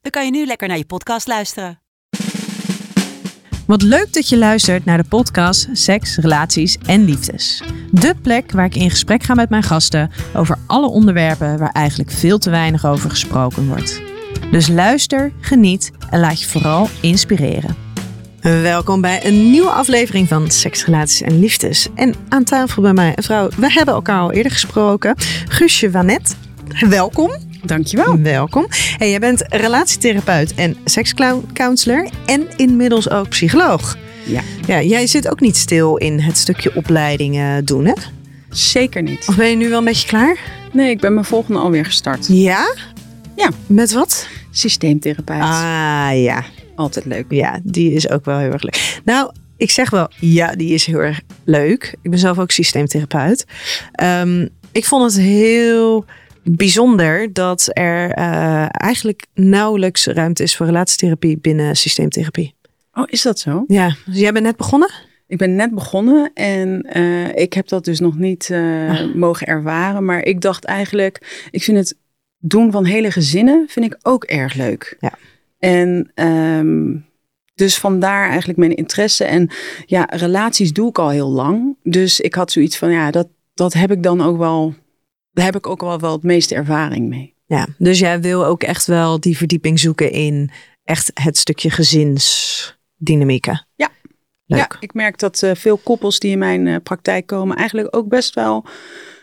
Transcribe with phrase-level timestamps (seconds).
[0.00, 1.80] dan kan je nu lekker naar je podcast luisteren.
[3.66, 7.62] Wat leuk dat je luistert naar de podcast Seks, Relaties en Liefdes.
[7.90, 12.10] De plek waar ik in gesprek ga met mijn gasten over alle onderwerpen waar eigenlijk
[12.10, 14.02] veel te weinig over gesproken wordt.
[14.50, 17.76] Dus luister, geniet en laat je vooral inspireren.
[18.40, 21.88] Welkom bij een nieuwe aflevering van Seks, Relaties en Liefdes.
[21.94, 23.48] En aan tafel bij mij een vrouw.
[23.56, 25.14] We hebben elkaar al eerder gesproken.
[25.48, 26.36] Guusje Wanet,
[26.88, 27.49] welkom.
[27.64, 28.20] Dankjewel.
[28.20, 28.66] Welkom.
[28.70, 33.96] Hey, jij bent relatietherapeut en sekscounselor en inmiddels ook psycholoog.
[34.26, 34.40] Ja.
[34.66, 37.92] Ja, jij zit ook niet stil in het stukje opleidingen doen, hè?
[38.50, 39.28] Zeker niet.
[39.28, 40.38] Of ben je nu wel een beetje klaar?
[40.72, 42.26] Nee, ik ben mijn volgende alweer gestart.
[42.28, 42.74] Ja?
[43.36, 43.50] Ja.
[43.66, 44.26] Met wat?
[44.50, 45.40] Systeemtherapeut.
[45.40, 46.44] Ah, ja.
[46.76, 47.24] Altijd leuk.
[47.28, 49.00] Ja, die is ook wel heel erg leuk.
[49.04, 51.94] Nou, ik zeg wel, ja, die is heel erg leuk.
[52.02, 53.44] Ik ben zelf ook systeemtherapeut.
[53.92, 56.04] Ehm, ik vond het heel
[56.42, 62.54] bijzonder dat er eh, eigenlijk nauwelijks ruimte is voor relatietherapie binnen systeemtherapie.
[62.92, 63.64] Oh, is dat zo?
[63.66, 64.90] Ja, dus jij bent net begonnen?
[65.26, 69.14] Ik ben net begonnen en eh, ik heb dat dus nog niet eh, Ah.
[69.14, 70.04] mogen ervaren.
[70.04, 71.96] Maar ik dacht eigenlijk, ik vind het
[72.38, 74.96] doen van hele gezinnen vind ik ook erg leuk.
[75.00, 75.12] Ja.
[75.58, 76.96] En ehm,
[77.54, 79.24] dus vandaar eigenlijk mijn interesse.
[79.24, 79.50] En
[79.86, 81.76] ja, relaties doe ik al heel lang.
[81.82, 84.74] Dus ik had zoiets van, ja, dat, dat heb ik dan ook wel,
[85.32, 87.34] daar heb ik ook wel, wel het meeste ervaring mee.
[87.46, 90.50] Ja, dus jij wil ook echt wel die verdieping zoeken in
[90.84, 93.66] echt het stukje gezinsdynamieken.
[93.74, 93.88] Ja.
[94.46, 94.58] Leuk.
[94.58, 98.08] Ja, ik merk dat eh, veel koppels die in mijn eh, praktijk komen, eigenlijk ook
[98.08, 98.64] best wel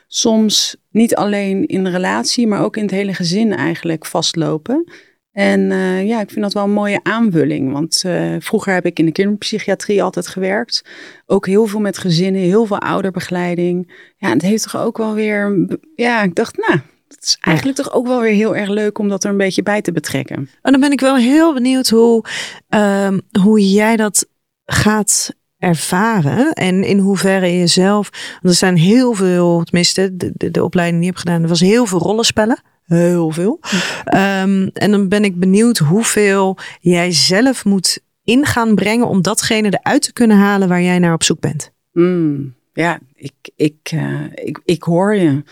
[0.07, 4.91] soms niet alleen in de relatie, maar ook in het hele gezin eigenlijk vastlopen.
[5.37, 7.71] En eh, ja, ik vind dat wel een mooie aanvulling.
[7.71, 10.85] Want eh, vroeger heb ik in de kinderpsychiatrie altijd gewerkt.
[11.25, 13.93] Ook heel veel met gezinnen, heel veel ouderbegeleiding.
[14.17, 15.67] Ja, het heeft toch ook wel weer.
[15.95, 19.09] Ja, ik dacht, nou, het is eigenlijk toch ook wel weer heel erg leuk om
[19.09, 20.49] dat er een beetje bij te betrekken.
[20.61, 22.23] En dan ben ik wel heel benieuwd hoe,
[22.69, 24.27] ehm, hoe jij dat
[24.65, 26.53] gaat ervaren.
[26.53, 28.09] En in hoeverre je zelf.
[28.11, 31.49] Want er zijn heel veel, tenminste, de, de, de opleiding die ik heb gedaan, er
[31.49, 32.61] was heel veel rollenspellen.
[32.87, 33.59] Heel veel.
[34.03, 39.79] Ehm, en dan ben ik benieuwd hoeveel jij zelf moet in gaan brengen om datgene
[39.79, 41.71] eruit te kunnen halen waar jij naar op zoek bent.
[41.93, 45.43] Mm, ja, ik, ik, eh, ik, ik hoor je.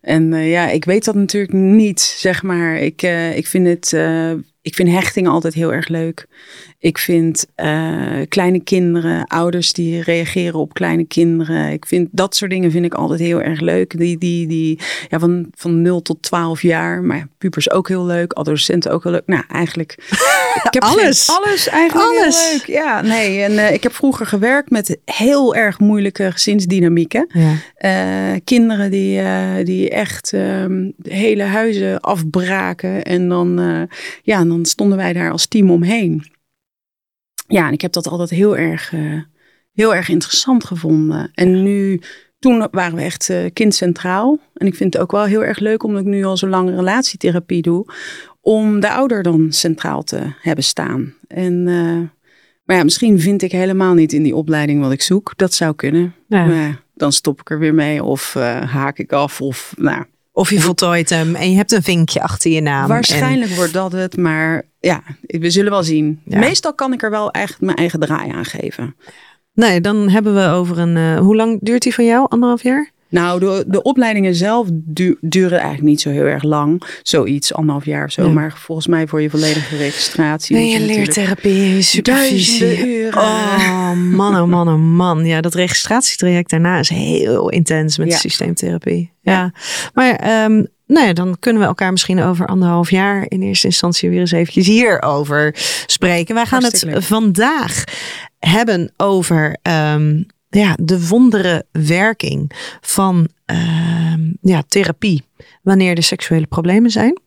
[0.00, 2.76] En eh, ja, ik weet dat natuurlijk niet, zeg maar.
[2.76, 3.92] Ik, eh, ik, vind het,
[4.62, 6.26] ik vind hechting altijd heel erg leuk.
[6.78, 7.46] Ik vind
[8.28, 11.72] kleine kinderen, ouders die reageren op kleine kinderen.
[11.72, 13.98] Ik vind dat soort dingen vind ik altijd heel erg leuk.
[13.98, 17.02] Die, die, die ja, van, van 0 tot 12 jaar.
[17.02, 18.32] Maar ja, pubers ook heel leuk.
[18.32, 19.26] Adolescenten ook heel leuk.
[19.26, 19.96] Nou, eigenlijk.
[20.64, 21.24] Ik heb Alles.
[21.24, 22.52] geen- alles eigenlijk heel Alles.
[22.52, 22.66] leuk.
[22.66, 23.42] Ja, nee.
[23.42, 26.30] En ik heb vroeger gewerkt met heel erg moeilijke
[27.28, 27.56] Ja.
[27.74, 33.04] Eh, kinderen die, eh, die echt ehm, hele huizen afbraken.
[33.04, 33.82] En dan, eh,
[34.22, 36.24] ja, en dan stonden wij daar als team omheen.
[37.46, 38.92] Ja, en ik heb dat altijd heel erg,
[39.72, 41.30] heel erg interessant gevonden.
[41.34, 42.00] En nu,
[42.38, 44.38] toen waren we echt kindcentraal.
[44.54, 46.70] En ik vind het ook wel heel erg leuk, omdat ik nu al zo lang
[46.70, 47.86] relatietherapie doe,
[48.40, 51.14] om de ouder dan centraal te hebben staan.
[51.28, 51.62] En,
[52.64, 55.32] maar ja, misschien vind ik helemaal niet in die opleiding wat ik zoek.
[55.36, 56.14] Dat zou kunnen.
[56.28, 56.46] Ja.
[56.46, 59.40] Maar ja, dan stop ik er weer mee of eh, haak ik af.
[59.40, 62.88] Of, nou, Of je voltooit hem en je hebt een vinkje achter je naam.
[62.88, 66.20] waarschijnlijk wordt dat het, maar ja, we zullen wel zien.
[66.24, 66.38] Ja.
[66.38, 68.82] Meestal kan ik er wel echt mijn eigen draai aan geven.
[68.84, 68.94] En,
[69.54, 70.96] nee, dan hebben we over een.
[70.96, 72.26] eh, hoe lang duurt die van jou?
[72.28, 72.90] Anderhalf jaar?
[73.14, 76.82] Nou, de, de opleidingen zelf du- duren eigenlijk niet zo heel erg lang.
[77.02, 78.22] Zoiets, anderhalf jaar of zo.
[78.22, 78.28] Ja.
[78.32, 80.56] Maar volgens mij voor je volledige registratie.
[80.58, 82.86] Je leertherapie, supervisie.
[82.88, 83.22] Uren.
[83.22, 85.26] Oh man, oh man, oh man.
[85.26, 88.16] Ja, dat registratietraject daarna is heel intens met Ja.
[88.16, 89.12] systeemtherapie.
[89.20, 89.52] Ja,
[89.94, 94.10] maar ehm, nou ja, dan kunnen we elkaar misschien over anderhalf jaar in eerste instantie
[94.10, 95.54] weer eens eventjes hierover
[95.86, 96.34] spreken.
[96.34, 97.20] Wij gaan Hartstikke het leuk.
[97.20, 97.84] vandaag
[98.38, 100.22] hebben over ehm,
[100.60, 105.22] ja, de wondere werking van ehm, ja, therapie
[105.62, 107.20] wanneer er seksuele problemen zijn.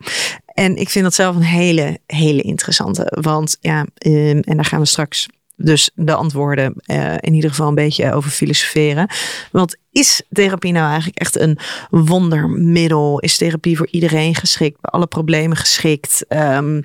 [0.45, 3.17] En ik vind dat zelf een hele, hele interessante.
[3.21, 7.67] Want ja, ehm, en daar gaan we straks dus de antwoorden eh, in ieder geval
[7.67, 9.09] een beetje over filosoferen.
[9.51, 11.57] Want is therapie nou eigenlijk echt een
[11.89, 13.19] wondermiddel?
[13.19, 14.81] Is therapie voor iedereen geschikt?
[14.81, 16.25] Bij alle problemen geschikt?
[16.27, 16.81] Ehm,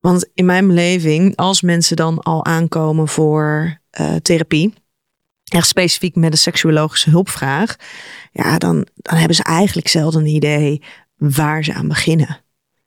[0.00, 4.72] Want in mijn beleving, als mensen dan al aankomen voor uh, therapie,
[5.52, 7.76] echt specifiek met een seksuologische hulpvraag,
[8.32, 10.82] ja, dan, dan hebben ze eigenlijk zelden een idee
[11.16, 12.40] waar ze aan beginnen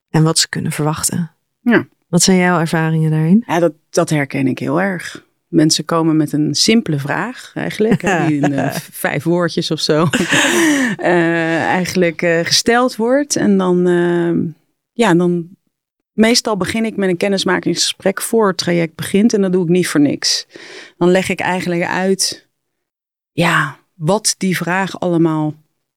[0.09, 1.31] en wat ze kunnen verwachten.
[1.61, 1.87] Ja.
[2.07, 3.43] Wat zijn jouw ervaringen daarin?
[3.47, 5.23] Ja, dat, dat herken ik heel erg.
[5.47, 10.07] Mensen komen met een simpele vraag, eigenlijk, die in uh, vijf woordjes of zo
[10.99, 13.35] uh, eigenlijk uh, gesteld wordt.
[13.35, 14.45] En dan, ehm,
[14.91, 15.47] ja, dan
[16.13, 19.33] meestal begin ik met een kennismakingsgesprek voor het traject begint.
[19.33, 20.47] En dat doe ik niet voor niks.
[20.97, 22.44] Dan leg ik eigenlijk uit,
[23.35, 25.53] ja, wat die vraag allemaal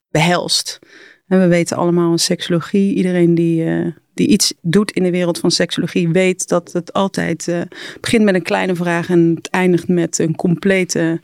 [0.09, 0.79] behelst.
[1.27, 5.39] En we weten allemaal in seksologie, iedereen die, uh, die iets doet in de wereld
[5.39, 7.61] van seksologie, weet dat het altijd uh,
[8.01, 11.21] begint met een kleine vraag en het eindigt met een complete,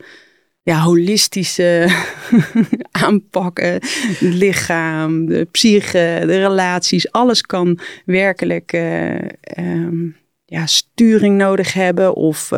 [0.61, 1.87] ja, holistische
[3.05, 3.73] aanpakken.
[3.73, 8.73] Het lichaam, de psyche, de relaties, alles kan werkelijk
[9.57, 10.15] um,
[10.45, 12.51] ja, sturing nodig hebben of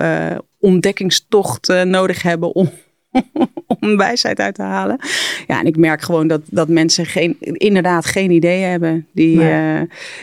[0.60, 2.72] ontdekkingstocht nodig hebben om
[3.80, 5.00] om wijsheid uit te halen.
[5.48, 9.08] Ja, en ik merk gewoon dat, dat mensen geen, inderdaad geen idee hebben.
[9.14, 9.82] Die, nee.
[9.82, 9.82] uh,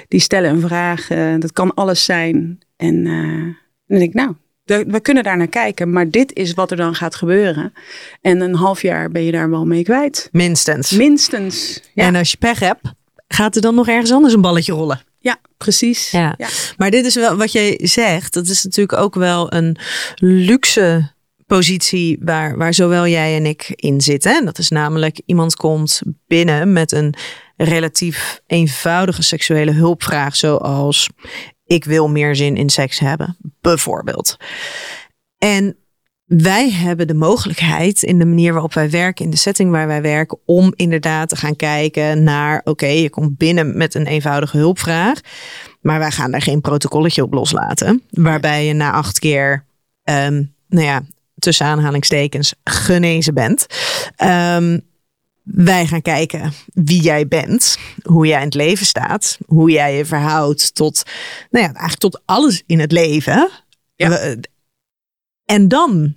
[0.08, 1.10] die stellen een vraag.
[1.10, 2.58] Uh, dat kan alles zijn.
[2.76, 3.42] En uh,
[3.86, 4.34] dan denk ik, nou,
[4.64, 5.92] de, we kunnen daar naar kijken.
[5.92, 7.72] Maar dit is wat er dan gaat gebeuren.
[8.20, 10.28] En een half jaar ben je daar wel mee kwijt.
[10.32, 10.90] Minstens.
[10.90, 11.82] Minstens.
[11.94, 12.04] Ja.
[12.04, 12.92] En als je pech hebt,
[13.28, 15.02] gaat er dan nog ergens anders een balletje rollen.
[15.19, 16.10] Ja, precies.
[16.10, 16.34] Ja.
[16.36, 16.48] ja.
[16.76, 18.32] Maar dit is wel wat jij zegt.
[18.32, 19.76] Dat is natuurlijk ook wel een
[20.16, 21.12] luxe
[21.56, 24.37] positie waar, waar zowel jij en ik in zitten.
[24.37, 27.15] En dat is namelijk iemand komt binnen met een
[27.56, 31.09] relatief eenvoudige seksuele hulpvraag, zoals
[31.65, 34.37] ik wil meer zin in seks hebben, bijvoorbeeld.
[35.39, 35.77] En
[36.25, 40.03] wij hebben de mogelijkheid in de manier waarop wij werken, in de setting waar wij
[40.03, 45.21] werken, om inderdaad te gaan kijken naar, oké, je komt binnen met een eenvoudige hulpvraag,
[45.81, 49.65] maar wij gaan daar geen protocolletje op loslaten, waarbij je na acht keer,
[50.05, 51.03] um, nou ja,
[51.44, 53.67] tussen aanhalingstekens genezen bent.
[54.23, 54.93] Um,
[55.43, 60.05] wij gaan kijken wie jij bent, hoe jij in het leven staat, hoe jij je
[60.05, 61.02] verhoudt tot,
[61.50, 63.50] nou ja, eigenlijk tot alles in het leven.
[63.96, 64.37] Ja.
[65.44, 66.14] En dan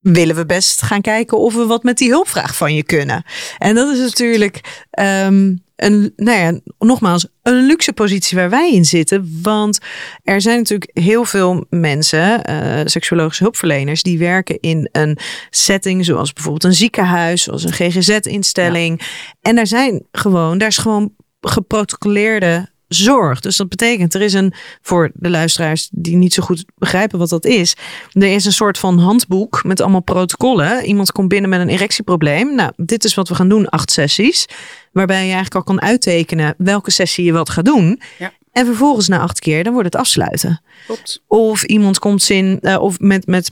[0.00, 3.24] willen we best gaan kijken of we wat met die hulpvraag van je kunnen.
[3.58, 8.84] En dat is natuurlijk um, een, nou ja, nogmaals, een luxe positie waar wij in
[8.84, 9.38] zitten.
[9.42, 9.78] Want
[10.22, 15.18] er zijn natuurlijk heel veel mensen, uh, seksuologische hulpverleners, die werken in een
[15.50, 19.00] setting zoals bijvoorbeeld een ziekenhuis, zoals een GGZ-instelling.
[19.00, 19.06] Ja.
[19.40, 23.40] En daar zijn gewoon, daar is gewoon geprotocoleerde zorg.
[23.40, 24.52] Dus dat betekent, er is een,
[24.82, 27.76] voor de luisteraars die niet zo goed begrijpen wat dat is,
[28.12, 30.84] er is een soort van handboek met allemaal protocollen.
[30.84, 32.54] Iemand komt binnen met een erectieprobleem.
[32.54, 34.46] Nou, dit is wat we gaan doen, acht sessies.
[34.92, 38.00] Waarbij je eigenlijk al kan uittekenen welke sessie je wat gaat doen.
[38.18, 38.32] Ja.
[38.52, 40.62] En vervolgens na acht keer, dan wordt het afsluiten.
[40.86, 41.22] Klopt.
[41.26, 43.50] Of iemand komt in, uh, of met, met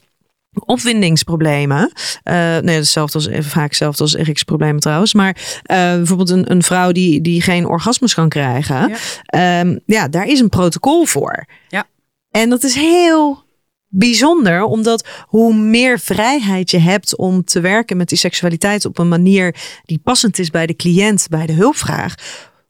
[0.67, 1.93] opwindingsproblemen.
[2.25, 5.15] Uh, nee, hetzelfde als, vaak hetzelfde als erectieproblemen trouwens.
[5.15, 8.97] Maar uh, bijvoorbeeld een, een vrouw die, die geen orgasmes kan krijgen.
[9.25, 9.61] Ja.
[9.61, 11.47] Um, ja, daar is een protocol voor.
[11.69, 11.87] Ja.
[12.31, 13.47] En dat is heel
[13.89, 19.09] bijzonder, omdat hoe meer vrijheid je hebt om te werken met die seksualiteit op een
[19.09, 22.15] manier die passend is bij de cliënt, bij de hulpvraag,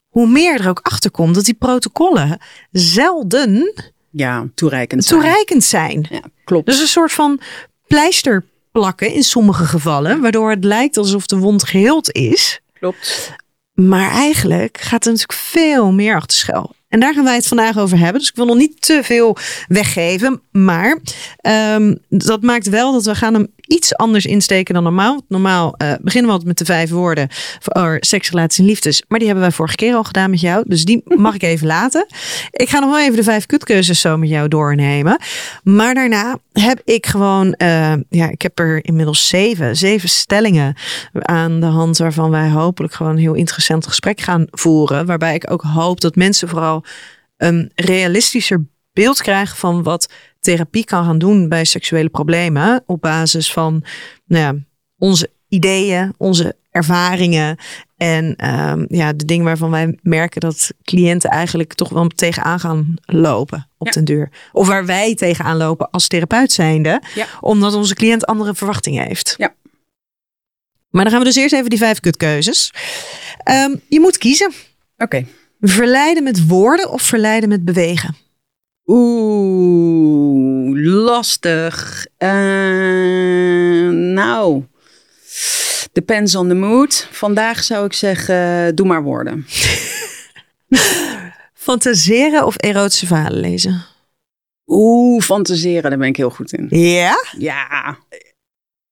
[0.08, 2.38] hoe meer er ook achter komt dat die protocollen
[2.70, 3.72] zelden
[4.10, 5.20] ja, toereikend zijn.
[5.20, 6.06] Toereikend zijn.
[6.10, 6.66] Ja, klopt.
[6.66, 7.40] Dus een soort van
[7.88, 12.60] pleister plakken in sommige gevallen, waardoor het lijkt alsof de wond geheeld is.
[12.72, 13.32] Klopt.
[13.74, 16.74] Maar eigenlijk gaat er natuurlijk veel meer achter schuil.
[16.88, 18.20] En daar gaan wij het vandaag over hebben.
[18.20, 19.36] Dus ik wil nog niet te veel
[19.68, 20.42] weggeven.
[20.50, 20.98] Maar
[21.74, 25.22] um, dat maakt wel dat we gaan hem iets anders insteken dan normaal.
[25.28, 27.28] Normaal uh, beginnen we altijd met de vijf woorden
[27.58, 29.02] voor seks, relaties en liefdes.
[29.08, 30.64] Maar die hebben wij vorige keer al gedaan met jou.
[30.66, 32.06] Dus die mag ik even laten.
[32.50, 35.20] Ik ga nog wel even de vijf kutkeuzes zo met jou doornemen.
[35.62, 40.74] Maar daarna heb ik gewoon, uh, ja, ik heb er inmiddels zeven, zeven stellingen
[41.12, 45.06] aan de hand waarvan wij hopelijk gewoon een heel interessant gesprek gaan voeren.
[45.06, 46.77] Waarbij ik ook hoop dat mensen vooral
[47.36, 50.08] een realistischer beeld krijgen van wat
[50.40, 52.82] therapie kan gaan doen bij seksuele problemen.
[52.86, 53.84] Op basis van
[54.26, 54.62] nou ja,
[54.98, 57.56] onze ideeën, onze ervaringen.
[57.96, 62.94] En um, ja, de dingen waarvan wij merken dat cliënten eigenlijk toch wel tegenaan gaan
[63.04, 63.92] lopen op Ja.
[63.92, 64.30] den duur.
[64.52, 67.02] Of waar wij tegenaan lopen als therapeut zijnde.
[67.14, 67.26] Ja.
[67.40, 69.34] Omdat onze cliënt andere verwachtingen heeft.
[69.38, 69.54] Ja.
[70.90, 72.72] Maar dan gaan we dus eerst even die vijf kutkeuzes.
[73.42, 74.52] Ehm, je moet kiezen.
[74.98, 75.26] Oké.
[75.60, 78.16] Verleiden met woorden of verleiden met bewegen?
[78.86, 82.06] Oeh, lastig.
[82.16, 82.28] Eh,
[83.88, 84.64] nou,
[85.92, 87.08] depends on the mood.
[87.10, 89.46] Vandaag zou ik zeggen, doe maar woorden.
[91.54, 93.84] Fantaseren of erotische verhalen lezen?
[94.66, 96.66] Oeh, fantaseren, daar ben ik heel goed in.
[96.70, 97.24] Ja?
[97.38, 97.98] Ja.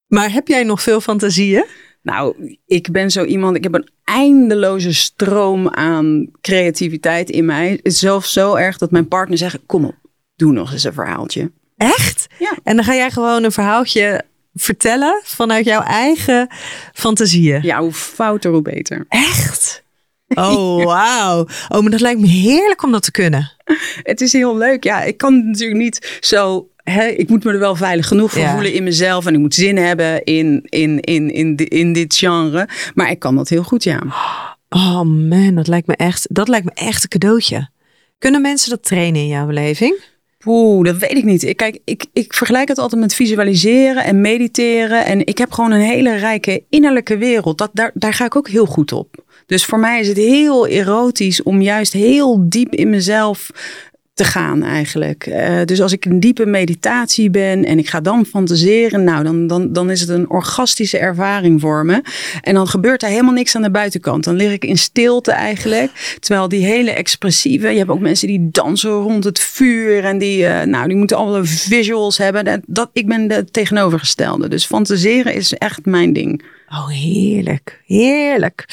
[0.06, 1.64] Maar heb jij nog veel fantasieën?
[2.06, 7.70] Nou, ik ben zo iemand, ik heb een eindeloze stroom aan creativiteit in mij.
[7.70, 9.94] Het is zelfs zo erg dat mijn partner zegt, kom op,
[10.36, 11.52] doe nog eens een verhaaltje.
[11.76, 12.26] Echt?
[12.38, 12.56] Ja.
[12.62, 16.48] En dan ga jij gewoon een verhaaltje vertellen vanuit jouw eigen
[16.92, 17.62] fantasieën.
[17.62, 19.04] Ja, hoe fouter, hoe beter.
[19.08, 19.84] Echt?
[20.34, 21.46] Oh, wauw.
[21.68, 23.52] Oh, maar dat lijkt me heerlijk om dat te kunnen.
[24.02, 24.84] Het is heel leuk.
[24.84, 26.68] Ja, ik kan natuurlijk niet zo.
[26.90, 28.52] Hè, ik moet me er wel veilig genoeg voor Ja.
[28.52, 29.26] voelen in mezelf.
[29.26, 32.68] En ik moet zin hebben in, in, in, in, in dit genre.
[32.94, 33.98] Maar ik kan dat heel goed, ja.
[34.68, 37.68] Oh man, dat lijkt me echt, dat lijkt me echt een cadeautje.
[38.18, 40.00] Kunnen mensen dat trainen in jouw beleving?
[40.44, 41.42] Oeh, dat weet ik niet.
[41.42, 45.04] Ik, kijk, ik, ik vergelijk het altijd met visualiseren en mediteren.
[45.04, 47.58] En ik heb gewoon een hele rijke innerlijke wereld.
[47.58, 49.24] Dat, daar, daar ga ik ook heel goed op.
[49.46, 53.50] Dus voor mij is het heel erotisch om juist heel diep in mezelf
[54.16, 55.26] te gaan eigenlijk.
[55.26, 59.46] Eh, dus als ik in diepe meditatie ben en ik ga dan fantaseren, nou dan,
[59.46, 62.02] dan, dan is het een orgastische ervaring voor me.
[62.40, 64.24] En dan gebeurt er helemaal niks aan de buitenkant.
[64.24, 66.16] Dan lig ik in stilte eigenlijk.
[66.20, 70.46] Terwijl die hele expressieve, je hebt ook mensen die dansen rond het vuur en die,
[70.46, 72.44] eh, nou, die moeten alle visuals hebben.
[72.44, 74.48] Dat, dat, ik ben de tegenovergestelde.
[74.48, 76.42] Dus fantaseren is echt mijn ding.
[76.76, 77.82] Oh, heerlijk.
[77.86, 78.64] Heerlijk.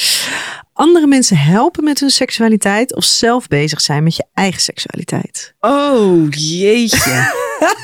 [0.74, 5.54] Andere mensen helpen met hun seksualiteit of zelf bezig zijn met je eigen seksualiteit.
[5.60, 7.34] Oh, jeetje.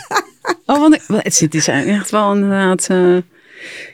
[0.65, 2.87] oh, want het zit is echt wel inderdaad.
[2.89, 3.17] eh,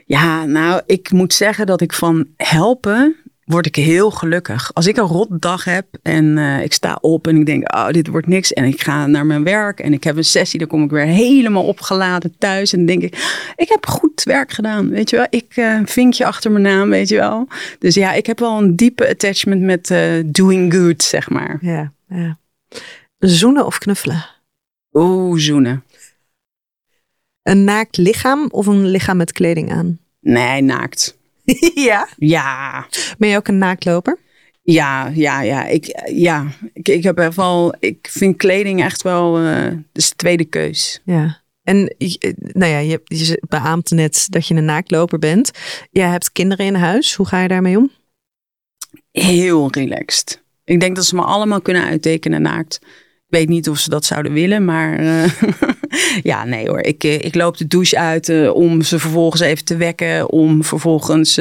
[0.06, 3.16] ja, nou, ik moet zeggen dat ik van helpen
[3.46, 4.74] word ik heel gelukkig.
[4.74, 8.08] Als ik een rotdag heb en eh, ik sta op en ik denk, oh, dit
[8.08, 8.54] wordt niks.
[8.54, 11.06] En ik ga naar mijn werk en ik heb een sessie, dan kom ik weer
[11.06, 12.74] helemaal opgeladen thuis.
[12.74, 15.28] En denk ik, ik heb goed werk gedaan, weet je wel.
[15.30, 17.48] Ik eh vinkje achter mijn naam, weet je wel.
[17.80, 21.58] Dus ja, ik heb wel een diepe attachment met eh, doing good, zeg maar.
[21.62, 22.38] Ja, ja.
[23.20, 24.26] Zoenen of knuffelen?
[24.94, 25.84] Oeh, zoenen.
[27.44, 30.00] Een naakt lichaam of een lichaam met kleding aan?
[30.20, 31.18] Nee, naakt.
[31.90, 32.08] ja.
[32.18, 32.88] Ja,
[33.18, 34.18] Ben je ook een naaktloper?
[34.62, 35.66] ja, ja, ja.
[35.66, 36.48] Ik, ja.
[36.74, 41.02] Ik, ik heb echt wel, ik vind kleding echt wel, eh dus de tweede keus.
[41.04, 41.44] Ja.
[41.64, 45.52] En je- nou ja, je, je beaamt net dat je een naaktloper bent.
[45.92, 47.16] Jij hebt kinderen in huis.
[47.16, 47.92] Hoe ga je daarmee om?
[49.12, 50.44] Heel relaxed.
[50.64, 52.80] Ik denk dat ze me allemaal kunnen uittekenen naakt.
[53.36, 55.32] Weet niet of ze dat zouden willen, maar eh,
[56.32, 56.80] ja, nee hoor.
[56.80, 60.32] Ik, eh, ik loop de douche uit eh, om ze vervolgens even te wekken.
[60.32, 61.36] Om vervolgens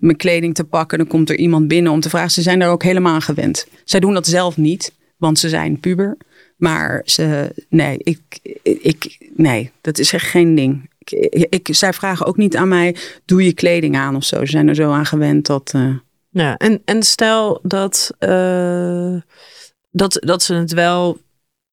[0.00, 0.98] mijn kleding te pakken.
[0.98, 2.30] Dan komt er iemand binnen om te vragen.
[2.30, 3.66] Ze zijn daar ook helemaal aan gewend.
[3.84, 6.16] Zij doen dat zelf niet, want ze zijn puber.
[6.56, 8.20] Maar ze, nee, ik,
[8.62, 10.90] ik, nee, dat is echt geen ding.
[10.98, 14.44] Ik, ik, zij vragen ook niet aan mij, doe je kleding aan of zo.
[14.44, 15.74] Ze zijn er zo aan gewend dat...
[16.30, 18.14] Ja, en, en stel dat,
[19.90, 21.18] dat, dat ze het wel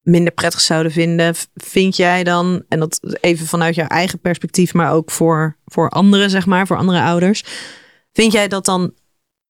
[0.06, 1.36] minder prettig zouden vinden.
[1.56, 6.30] Vind jij dan, en dat even vanuit jouw eigen perspectief, maar ook voor, voor anderen,
[6.30, 7.44] zeg maar, voor andere ouders.
[8.12, 8.94] Vind jij dat dan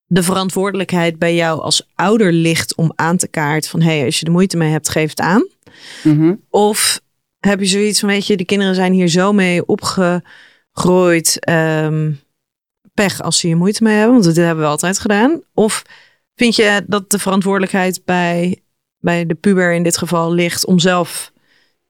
[0.05, 4.19] de verantwoordelijkheid bij jou als ouder ligt om aan te kaarten van hé, hey, als
[4.19, 5.47] je er moeite mee hebt, geef het aan?
[6.03, 6.33] mhm.
[6.49, 7.01] Of
[7.39, 11.39] heb je zoiets van, weet je, de kinderen zijn hier zo mee opgegroeid.
[11.39, 12.11] ehm,
[12.93, 15.41] pech als ze hier moeite mee hebben, want dat hebben we altijd gedaan.
[15.53, 15.81] Of
[16.35, 18.63] vind je dat de verantwoordelijkheid bij,
[19.05, 21.31] bij de puber in dit geval ligt om zelf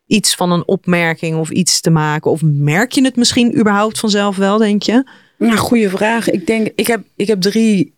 [0.05, 2.31] iets van een opmerking of iets te maken?
[2.31, 5.03] Of merk je het misschien überhaupt vanzelf wel, denk je?
[5.37, 6.29] Nou, goede vraag.
[6.29, 7.93] Ik denk, ik heb, ik heb drie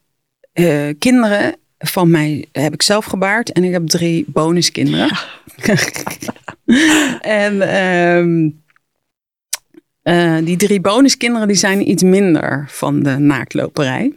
[0.54, 5.18] eh, kinderen van mij heb ik zelf gebaard en ik heb drie bonuskinderen.
[7.22, 8.50] en ehm,
[10.02, 14.14] eh, die drie bonuskinderen die zijn iets minder van de naaktloperij.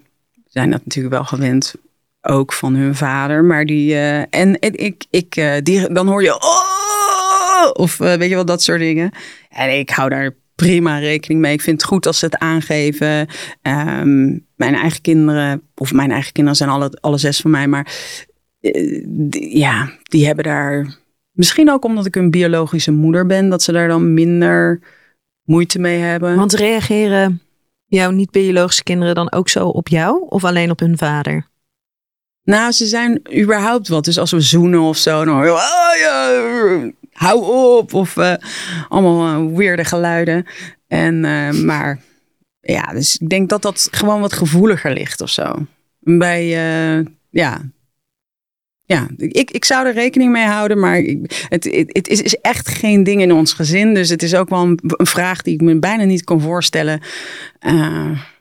[0.47, 1.75] Zijn dat natuurlijk wel gewend,
[2.23, 3.45] ook van hun vader.
[3.45, 7.71] Maar die eh, en, ik, ik eh, dan hoor je oh!
[7.73, 9.11] of eh, weet je wel dat soort dingen.
[9.49, 11.53] En ik hou daar prima rekening mee.
[11.53, 13.27] Ik vind het goed als ze het aangeven.
[13.62, 17.93] Ehm, mijn eigen kinderen, of mijn eigen kinderen zijn alle, alle zes van mij, maar
[19.50, 20.99] ja, die hebben daar
[21.33, 24.81] misschien ook omdat ik een biologische moeder ben, dat ze daar dan minder
[25.45, 26.37] moeite mee hebben.
[26.37, 27.43] Want reageren
[27.87, 31.50] jouw niet-biologische kinderen dan ook zo op jou of alleen op hun vader?
[32.44, 34.04] Nou, ze zijn überhaupt wat.
[34.04, 37.44] Dus als we zoenen of zo, ja, hou
[37.78, 37.94] op.
[37.94, 38.35] Of eh,
[38.88, 40.47] allemaal uh, weirde geluiden.
[40.88, 42.00] En, eh, maar
[42.61, 45.66] ja, dus ik denk dat dat gewoon wat gevoeliger ligt of zo.
[45.99, 47.61] Bij, eh, ja.
[48.85, 50.97] Ja, ik, ik zou er rekening mee houden, maar
[51.49, 53.94] het, het, is, is echt geen ding in ons gezin.
[53.94, 57.00] Dus het is ook wel een, een vraag die ik me bijna niet kan voorstellen.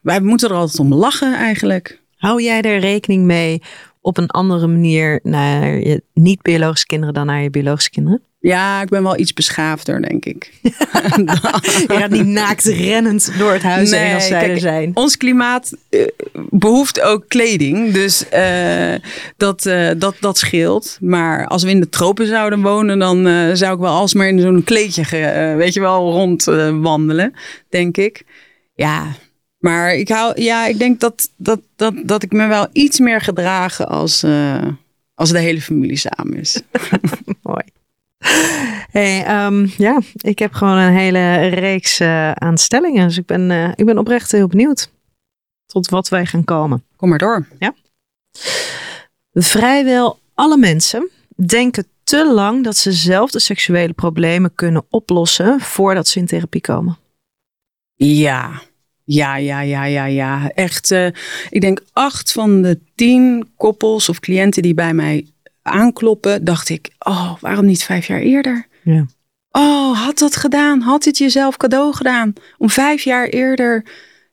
[0.01, 2.01] Wij moeten er altijd om lachen eigenlijk.
[2.15, 3.61] Hou jij er rekening mee
[4.09, 8.21] op een andere manier naar je niet-biologische kinderen dan naar je biologische kinderen?
[8.41, 10.53] Ja, ik ben wel iets beschaafder, denk ik.
[10.61, 14.91] Je gaat niet naakt rennend door het huis heen als zij er zijn.
[14.93, 16.07] Ons klimaat uh,
[16.49, 18.93] behoeft ook kleding, dus uh,
[19.37, 20.97] dat, uh, dat, dat scheelt.
[21.01, 23.23] Maar als we in de tropen zouden wonen, dan
[23.57, 25.03] zou ik wel alsmaar in zo'n kleedje,
[25.57, 27.33] weet je wel, rondwandelen,
[27.69, 28.23] denk ik.
[28.75, 29.05] Ja,
[29.59, 33.21] maar ik, hou, ja, ik denk dat, dat, dat, dat ik me wel iets meer
[33.21, 34.25] gedragen als,
[35.13, 36.61] als de hele familie samen is.
[37.41, 37.63] Mooi.
[38.91, 43.07] Hey, um, ja, ik heb gewoon een hele reeks uh, aan stellingen.
[43.07, 44.91] Dus ik ben, uh, ik ben oprecht heel benieuwd
[45.65, 46.83] tot wat wij gaan komen.
[46.95, 47.47] Kom maar door.
[47.59, 47.73] Ja.
[49.33, 56.07] Vrijwel alle mensen denken te lang dat ze zelf de seksuele problemen kunnen oplossen voordat
[56.07, 56.97] ze in therapie komen.
[57.95, 58.61] Ja,
[59.09, 60.51] ja, ja, ja, ja, ja.
[60.55, 61.05] Echt, uh,
[61.49, 65.25] ik denk acht van de tien koppels of cliënten die bij mij
[65.61, 68.67] aankloppen, dacht ik, oh, waarom niet vijf jaar eerder?
[68.83, 69.05] Ja.
[69.51, 70.81] Oh, had dat gedaan?
[70.81, 72.33] Had het jezelf cadeau gedaan?
[72.57, 73.83] Om vijf jaar eerder.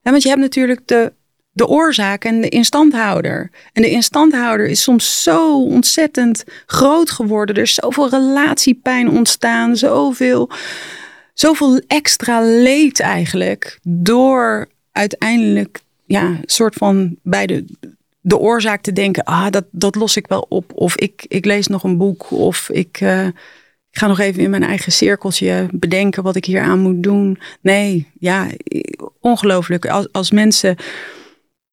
[0.01, 1.13] Ja, want je hebt natuurlijk de,
[1.51, 3.49] de oorzaak en de instandhouder.
[3.73, 7.55] En de instandhouder is soms zo ontzettend groot geworden.
[7.55, 10.49] Er is zoveel relatiepijn ontstaan, zoveel,
[11.39, 13.79] zoveel extra leed eigenlijk.
[13.83, 17.65] Door uiteindelijk, ja, soort van bij de,
[18.19, 20.71] de oorzaak te denken, ah, dat, dat los ik wel op.
[20.73, 22.31] Of ik, ik lees nog een boek.
[22.31, 23.25] Of ik, uh,
[23.91, 27.39] ik ga nog even in mijn eigen cirkeltje bedenken wat ik hier aan moet doen.
[27.61, 28.47] Nee, ja,
[29.19, 29.85] ongelooflijk.
[29.85, 30.75] Als, als mensen.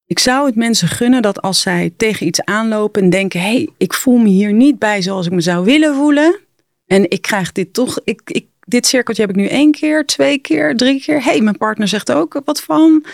[0.06, 3.68] Ik zou het mensen gunnen dat als zij tegen iets aanlopen en denken: hé, hey,
[3.76, 6.38] ik voel me hier niet bij zoals ik me zou willen voelen.
[6.86, 8.00] En ik krijg dit toch.
[8.04, 11.24] Ik, ik, dit cirkeltje heb ik nu één keer, twee keer, drie keer.
[11.24, 13.04] Hé, hey, mijn partner zegt ook wat van.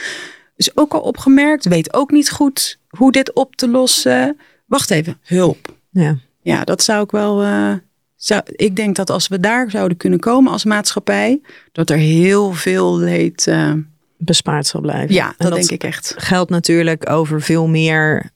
[0.57, 4.39] Is ook al opgemerkt, weet ook niet goed hoe dit op te lossen.
[4.67, 5.75] Wacht even, hulp.
[5.91, 7.43] Ja, ja dat zou ik wel.
[7.45, 7.73] Uh,
[8.17, 11.41] zou, ik denk dat als we daar zouden kunnen komen als maatschappij,
[11.73, 13.47] dat er heel veel leed.
[13.47, 13.73] Uh,
[14.17, 15.15] bespaard zal blijven.
[15.15, 16.15] Ja, dat, dat denk ik echt.
[16.17, 18.31] Geldt natuurlijk over veel meer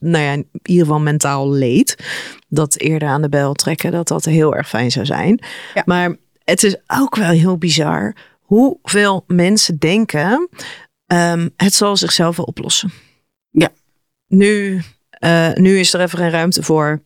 [0.00, 1.96] nou ja, in ieder geval mentaal leed.
[2.48, 5.40] Dat eerder aan de bel trekken, dat dat heel erg fijn zou zijn.
[5.74, 5.82] Ja.
[5.86, 10.48] Maar het is ook wel heel bizar hoeveel mensen denken:
[11.06, 12.92] um, het zal zichzelf wel oplossen.
[13.50, 13.68] Ja.
[14.26, 14.82] Nu,
[15.20, 17.02] uh, nu is er even geen ruimte voor.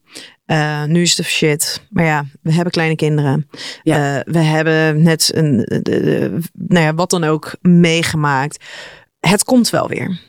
[0.47, 1.87] Uh, nu is het shit.
[1.91, 3.49] Maar ja, we hebben kleine kinderen.
[3.83, 4.17] Ja.
[4.17, 8.65] Uh, we hebben net een, de, de, nou ja, wat dan ook meegemaakt.
[9.21, 10.21] Het komt wel weer.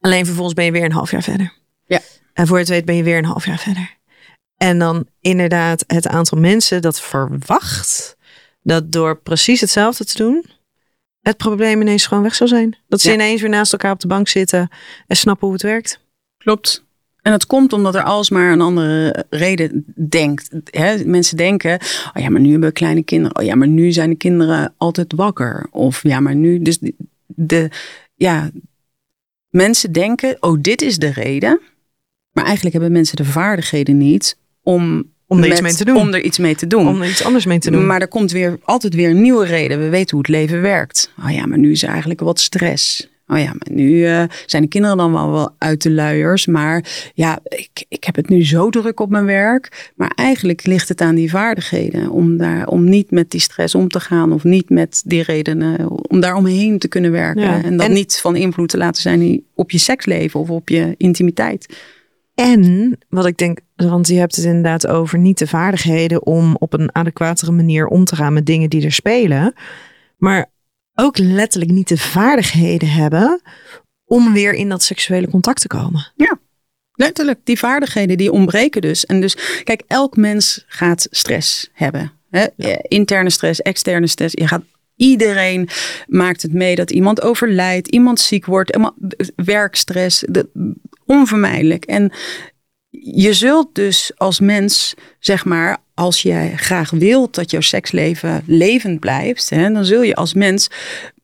[0.00, 1.52] Alleen vervolgens ben je weer een half jaar verder.
[1.86, 2.00] Ja.
[2.32, 3.96] En voor je het weet ben je weer een half jaar verder.
[4.56, 8.16] En dan inderdaad het aantal mensen dat verwacht
[8.62, 10.44] dat door precies hetzelfde te doen,
[11.20, 12.76] het probleem ineens gewoon weg zou zijn.
[12.88, 13.14] Dat ze Ja.
[13.14, 14.68] ineens weer naast elkaar op de bank zitten
[15.06, 16.00] en snappen hoe het werkt.
[16.38, 16.86] Klopt.
[17.22, 20.50] En dat komt omdat er alsmaar een andere reden denkt.
[20.70, 21.04] Hè?
[21.04, 21.78] Mensen denken,
[22.14, 23.36] oh ja, maar nu hebben we kleine kinderen.
[23.38, 25.66] Oh ja, maar nu zijn de kinderen altijd wakker.
[25.70, 26.62] Of ja, maar nu.
[26.62, 26.94] Dus de,
[27.26, 27.70] de
[28.14, 28.50] ja,
[29.50, 31.60] mensen denken, oh, dit is de reden.
[32.32, 35.96] Maar eigenlijk hebben mensen de vaardigheden niet om, Om er iets mee te doen.
[35.96, 36.88] Om er iets mee te doen.
[36.88, 37.86] Om er iets anders mee te doen.
[37.86, 39.78] Maar er komt weer altijd weer een nieuwe reden.
[39.78, 41.12] We weten hoe het leven werkt.
[41.24, 43.08] Oh ja, maar nu is er eigenlijk wat stress.
[43.30, 46.46] Oh ja, maar nu eh, zijn de kinderen dan wel, wel uit de luiers.
[46.46, 49.92] Maar ja, ik, ik heb het nu zo druk op mijn werk.
[49.96, 52.10] Maar eigenlijk ligt het aan die vaardigheden.
[52.10, 54.32] Om, daar, om niet met die stress om te gaan.
[54.32, 55.90] Of niet met die redenen.
[56.10, 57.42] Om daar omheen te kunnen werken.
[57.42, 57.62] Ja.
[57.62, 60.40] En dat En- niet van invloed te laten zijn op je seksleven.
[60.40, 61.76] Of op je intimiteit.
[62.34, 66.72] En wat ik denk, want je hebt het inderdaad over niet de vaardigheden om op
[66.72, 69.52] een adequatere manier om te gaan met dingen die er spelen.
[70.16, 70.50] Maar
[71.00, 73.40] ook letterlijk niet de vaardigheden hebben
[74.04, 76.12] om weer in dat seksuele contact te komen.
[76.92, 79.06] Letterlijk, die vaardigheden die ontbreken dus.
[79.06, 82.12] En dus, kijk, elk mens gaat stress hebben.
[82.30, 82.44] Hè?
[82.56, 84.34] Eh, Interne stress, externe stress.
[84.34, 84.62] Je gaat,
[84.96, 85.68] iedereen
[86.06, 88.94] maakt het mee dat iemand overlijdt, iemand ziek wordt, iemand-
[89.36, 90.48] werkstress, de,
[91.06, 91.84] onvermijdelijk.
[91.84, 92.12] En
[92.90, 99.00] je zult dus als mens, zeg maar, als jij graag wilt dat jouw seksleven levend
[99.00, 100.68] blijft, hè, dan zul je als mens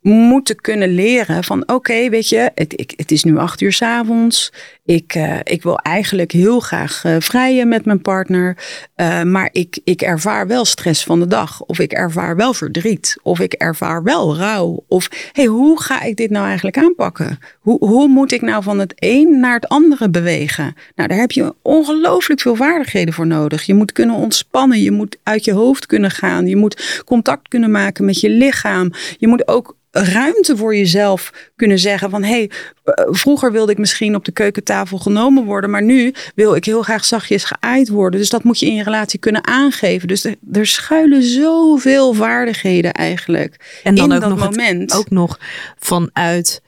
[0.01, 3.83] moeten kunnen leren van oké, weet je, het, ik, het is nu acht uur 's
[3.83, 4.53] avonds.
[4.87, 8.57] Ik, eh, ik wil eigenlijk heel graag eh, vrijen met mijn partner.
[8.95, 11.61] eh, maar ik, ik ervaar wel stress van de dag.
[11.61, 13.17] Of ik ervaar wel verdriet.
[13.23, 14.85] Of ik ervaar wel rouw.
[14.89, 17.39] Of hey, hoe ga ik dit nou eigenlijk aanpakken?
[17.61, 20.75] Hoe, hoe moet ik nou van het een naar het andere bewegen?
[20.95, 23.63] Nou, daar heb je ongelooflijk veel vaardigheden voor nodig.
[23.63, 24.83] Je moet kunnen ontspannen.
[24.83, 26.47] Je moet uit je hoofd kunnen gaan.
[26.47, 28.93] Je moet contact kunnen maken met je lichaam.
[29.19, 32.51] Je moet ook ruimte voor jezelf kunnen zeggen van hey,
[32.95, 35.71] vroeger wilde ik misschien op de keukentafel tafel genomen worden.
[35.71, 38.21] Maar nu wil ik heel graag zachtjes geaaid worden.
[38.21, 40.09] Dus dat moet je in je relatie kunnen aangeven.
[40.09, 43.81] Dus er, er schuilen zoveel vaardigheden eigenlijk.
[43.85, 44.93] En dan in ook dat nog, het- moment.
[44.95, 45.39] ook nog
[45.79, 46.63] vanuit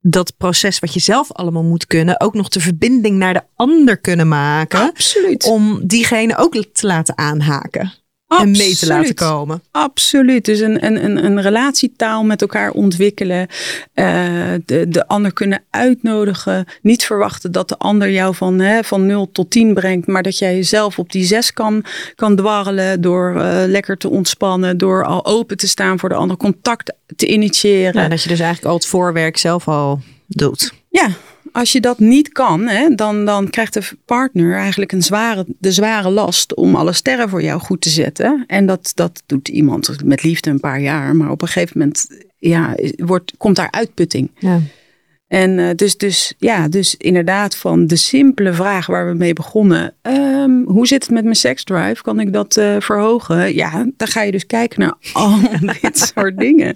[0.00, 3.98] dat proces wat je zelf allemaal moet kunnen, ook nog de verbinding naar de ander
[3.98, 4.80] kunnen maken.
[4.80, 5.44] Absoluut.
[5.44, 7.92] Om diegene ook te laten aanhaken
[8.38, 9.62] en mee te laten komen.
[9.70, 10.44] Absoluut.
[10.44, 13.46] Dus een, een, een, een relatietaal met elkaar ontwikkelen.
[13.94, 14.06] eh,
[14.64, 16.64] de, de ander kunnen uitnodigen.
[16.82, 20.06] Niet verwachten dat de ander jou van, hè, van 0 tot 10 brengt.
[20.06, 23.00] Maar dat jij jezelf op die 6 kan, kan dwarrelen.
[23.00, 24.78] Door eh, lekker te ontspannen.
[24.78, 26.36] Door al open te staan voor de ander.
[26.36, 28.02] Contact te initiëren.
[28.02, 30.72] Ja, dat je dus eigenlijk al het voorwerk zelf al doet.
[30.88, 31.08] Ja,
[31.52, 35.72] als je dat niet kan, hè, dan, dan krijgt de partner eigenlijk een zware, de
[35.72, 38.44] zware last om alle sterren voor jou goed te zetten.
[38.46, 41.16] En dat, dat doet iemand met liefde een paar jaar.
[41.16, 42.06] Maar op een gegeven moment
[42.38, 44.30] ja, wordt, komt daar uitputting.
[44.38, 44.60] Ja.
[45.30, 49.94] En eh, dus, dus, ja, dus inderdaad van de simpele vraag waar we mee begonnen.
[50.02, 52.02] ehm, hoe zit het met mijn seksdrive?
[52.02, 53.54] Kan ik dat eh, verhogen?
[53.54, 55.38] Ja, dan ga je dus kijken naar al
[55.80, 56.74] dit soort dingen.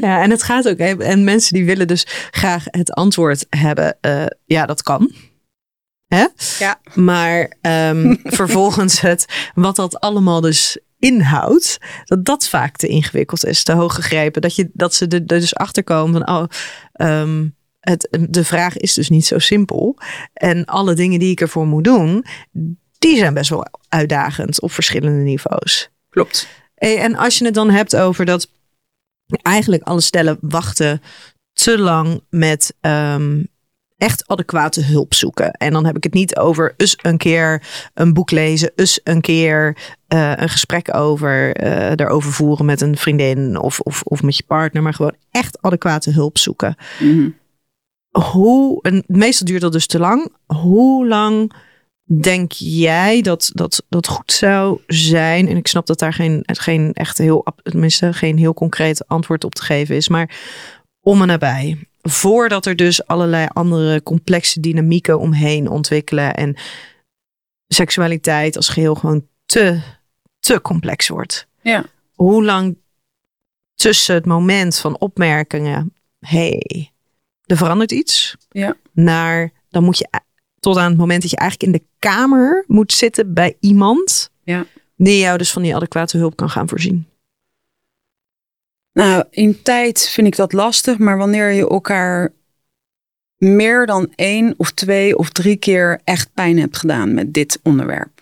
[0.00, 0.78] Ja, en het gaat ook.
[0.78, 3.96] hè, En mensen die willen dus graag het antwoord hebben.
[4.00, 5.12] eh, ja, dat kan.
[6.06, 6.26] Hè?
[6.58, 6.80] Ja.
[6.94, 13.62] Maar ehm, vervolgens het, wat dat allemaal dus inhoudt, dat dat vaak te ingewikkeld is,
[13.62, 14.42] te hoog gegrepen.
[14.42, 16.44] Dat, je, dat ze er er dus achter komen van, oh,
[16.92, 17.44] ehm,
[17.82, 19.98] het, de vraag is dus niet zo simpel.
[20.32, 22.24] En alle dingen die ik ervoor moet doen,
[22.98, 25.90] die zijn best wel uitdagend op verschillende niveaus.
[26.08, 26.48] Klopt.
[26.74, 28.50] En als je het dan hebt over dat
[29.42, 31.02] eigenlijk alle stellen wachten
[31.52, 33.42] te lang met ehm,
[33.96, 35.52] echt adequate hulp zoeken.
[35.52, 37.62] En dan heb ik het niet over eens een keer
[37.94, 39.76] een boek lezen, eens een keer
[40.08, 44.44] eh, een gesprek over eh erover voeren met een vriendin of, of, of met je
[44.46, 46.76] partner, maar gewoon echt adequate hulp zoeken.
[47.00, 47.28] Mhm.
[48.18, 50.32] Hoe, en meestal duurt dat dus te lang.
[50.46, 51.52] Hoe lang
[52.20, 55.48] denk jij dat dat, dat goed zou zijn?
[55.48, 59.54] En ik snap dat daar geen, geen echt heel, tenminste geen heel concreet antwoord op
[59.54, 60.38] te geven is, maar
[61.00, 61.86] om en nabij.
[62.02, 66.56] Voordat er dus allerlei andere complexe dynamieken omheen ontwikkelen en
[67.66, 69.80] seksualiteit als geheel gewoon te,
[70.38, 71.46] te complex wordt.
[71.62, 71.84] Ja.
[72.14, 72.76] Hoe lang
[73.74, 76.92] tussen het moment van opmerkingen, hey,
[77.52, 78.76] er verandert iets, Ja.
[78.92, 80.24] naar dan moet je a-
[80.60, 84.66] tot aan het moment dat je eigenlijk in de kamer moet zitten bij iemand Ja.
[84.96, 87.06] die jou dus van die adequate hulp kan gaan voorzien.
[88.92, 92.32] Nou, in tijd vind ik dat lastig, maar wanneer je elkaar
[93.36, 98.20] meer dan één of twee of drie keer echt pijn hebt gedaan met dit onderwerp.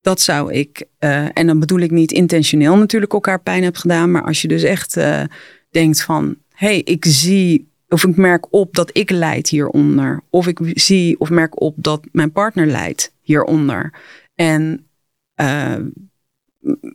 [0.00, 4.10] Dat zou ik, eh, en dan bedoel ik niet intentioneel natuurlijk elkaar pijn hebt gedaan,
[4.10, 5.22] maar als je dus echt eh,
[5.70, 10.46] denkt van, hé, hey, ik zie of ik merk op dat ik lijd hieronder, of
[10.46, 13.92] ik zie of merk op dat mijn partner lijdt hieronder.
[14.34, 14.86] En
[15.34, 15.76] eh,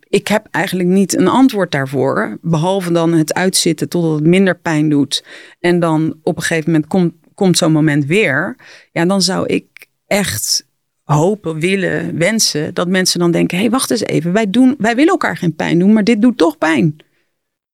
[0.09, 2.37] ik heb eigenlijk niet een antwoord daarvoor.
[2.41, 5.25] Behalve dan het uitzitten totdat het minder pijn doet.
[5.59, 8.55] En dan op een gegeven moment komt, komt zo'n moment weer.
[8.91, 10.67] Ja, dan zou ik echt
[11.03, 14.33] hopen, willen, wensen dat mensen dan denken: hé, hey, wacht eens even.
[14.33, 16.95] Wij, doen, wij willen elkaar geen pijn doen, maar dit doet toch pijn.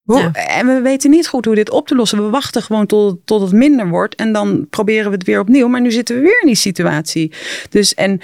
[0.04, 0.30] Hoe-.
[0.32, 2.24] En we weten niet goed hoe dit op te lossen.
[2.24, 4.14] We wachten gewoon tot, tot het minder wordt.
[4.14, 5.68] En dan proberen we het weer opnieuw.
[5.68, 7.32] Maar nu zitten we weer in die situatie.
[7.68, 8.20] Dus en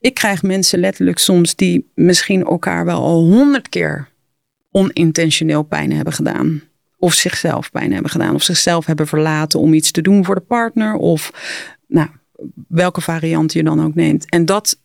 [0.00, 4.08] ik krijg mensen letterlijk soms die misschien elkaar wel al honderd keer
[4.70, 6.62] onintentioneel pijn hebben gedaan.
[6.98, 8.34] Of zichzelf pijn hebben gedaan.
[8.34, 10.94] Of zichzelf hebben verlaten om iets te doen voor de partner.
[10.94, 11.32] Of
[11.86, 12.08] nou,
[12.68, 14.28] welke variant je dan ook neemt.
[14.28, 14.80] En dat,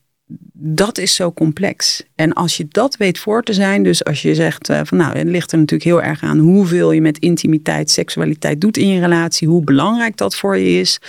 [0.53, 2.03] dat is zo complex.
[2.15, 3.83] En als je dat weet voor te zijn.
[3.83, 6.91] Dus als je zegt eh, van nou, het ligt er natuurlijk heel erg aan hoeveel
[6.91, 9.47] je met intimiteit, seksualiteit doet in je relatie.
[9.47, 10.99] Hoe belangrijk dat voor je is.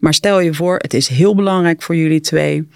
[0.00, 2.68] Maar stel je voor, het is heel belangrijk voor jullie twee.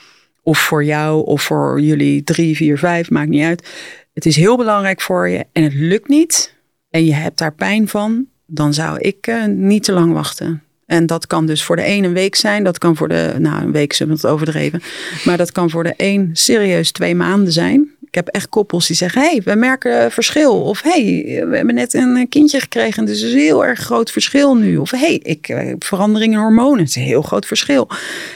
[0.42, 3.68] Of voor jou, of voor jullie drie, vier, vijf, maakt niet uit.
[4.14, 6.54] Het is heel belangrijk voor je en het lukt niet.
[6.90, 8.26] En je hebt daar pijn van.
[8.46, 10.62] Dan zou ik eh, niet te lang wachten.
[10.86, 12.64] En dat kan dus voor de een een week zijn.
[12.64, 14.82] Dat kan voor de, nou een week is het overdreven.
[15.24, 17.90] Maar dat kan voor de een serieus twee maanden zijn.
[18.06, 20.62] Ik heb echt koppels die zeggen, hey, we merken verschil.
[20.62, 23.04] Of hey, we hebben net een kindje gekregen.
[23.04, 24.76] Dus het is een heel erg groot verschil nu.
[24.76, 26.78] Of hey, ik eh, heb verandering in hormonen.
[26.78, 27.88] Het is een heel groot verschil.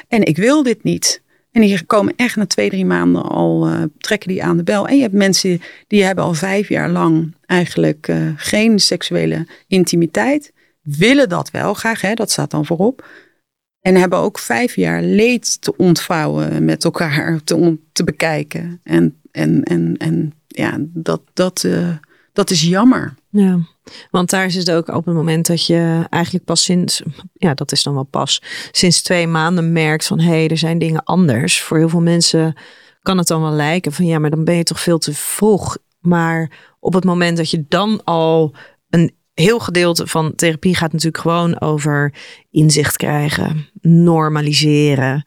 [0.08, 1.22] En ik wil dit niet.
[1.52, 4.88] En die komen echt na twee, drie maanden al, eh, trekken die aan de bel.
[4.88, 10.52] En je hebt mensen die hebben al vijf jaar lang eigenlijk eh, geen seksuele intimiteit.
[10.82, 12.14] Willen dat wel graag, hè?
[12.14, 13.08] dat staat dan voorop.
[13.80, 18.80] En hebben ook vijf jaar leed te ontvouwen met elkaar, te, te bekijken.
[18.82, 21.96] En, en, en, en ja, dat, dat, eh,
[22.32, 23.14] dat is jammer.
[23.28, 23.58] Ja.
[24.10, 27.72] Want daar is het ook op het moment dat je eigenlijk pas sinds, ja, dat
[27.72, 31.60] is dan wel pas, sinds twee maanden merkt van hé, hey, er zijn dingen anders.
[31.60, 32.54] Voor heel veel mensen
[33.02, 35.76] kan het dan wel lijken van ja, maar dan ben je toch veel te vroeg.
[36.00, 38.54] Maar op het moment dat je dan al
[38.90, 42.14] een heel gedeelte van therapie gaat natuurlijk gewoon over
[42.50, 45.24] inzicht krijgen, normaliseren.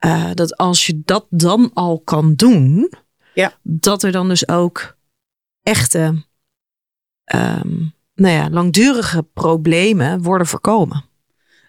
[0.00, 2.92] Uh, dat als je dat dan al kan doen,
[3.34, 3.52] ja.
[3.62, 4.96] dat er dan dus ook
[5.62, 6.24] echte,
[7.34, 11.04] um, nou ja, langdurige problemen worden voorkomen.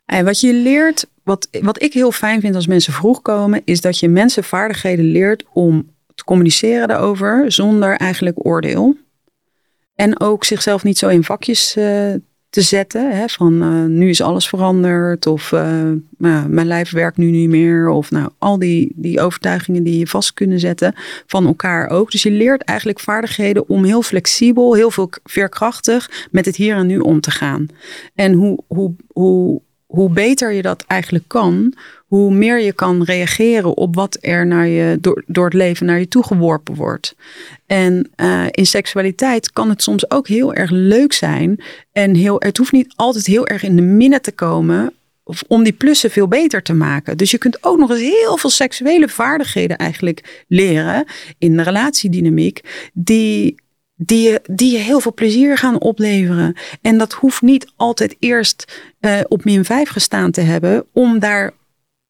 [0.06, 3.82] En wat je leert, wat, wat ik heel fijn vind als mensen vroeg komen, is
[3.82, 8.98] dat je mensen vaardigheden leert om te communiceren daarover zonder eigenlijk oordeel.
[10.00, 11.84] En ook zichzelf niet zo in vakjes uh,
[12.50, 13.18] te zetten.
[13.18, 15.28] Hè, van uh, nu is alles veranderd.
[15.28, 17.90] Of uh, nou, mijn lijf werkt nu niet meer.
[17.90, 20.94] Of nou, al die, die overtuigingen die je vast kunnen zetten
[21.26, 22.12] van elkaar ook.
[22.12, 26.88] Dus je leert eigenlijk vaardigheden om heel flexibel, heel veel veerkrachtig met het hier en
[26.88, 27.68] nu om te gaan.
[28.16, 31.74] En hoe, hoe, hoe, hoe beter je dat eigenlijk kan,
[32.10, 36.00] hoe meer je kan reageren op wat er naar je, door, door het leven naar
[36.00, 37.16] je toe geworpen wordt.
[37.66, 41.64] En uh, in seksualiteit kan het soms ook heel erg leuk zijn.
[41.92, 44.94] En heel, het hoeft niet altijd heel erg in de minnen te komen.
[45.24, 47.18] Of om die plussen veel beter te maken.
[47.18, 51.06] Dus je kunt ook nog eens heel veel seksuele vaardigheden eigenlijk leren
[51.38, 52.90] in de relatiedynamiek.
[52.94, 53.56] Die
[54.02, 56.56] die je, die je heel veel plezier gaan opleveren.
[56.82, 61.54] En dat hoeft niet altijd eerst uh, op min 5 gestaan te hebben om daar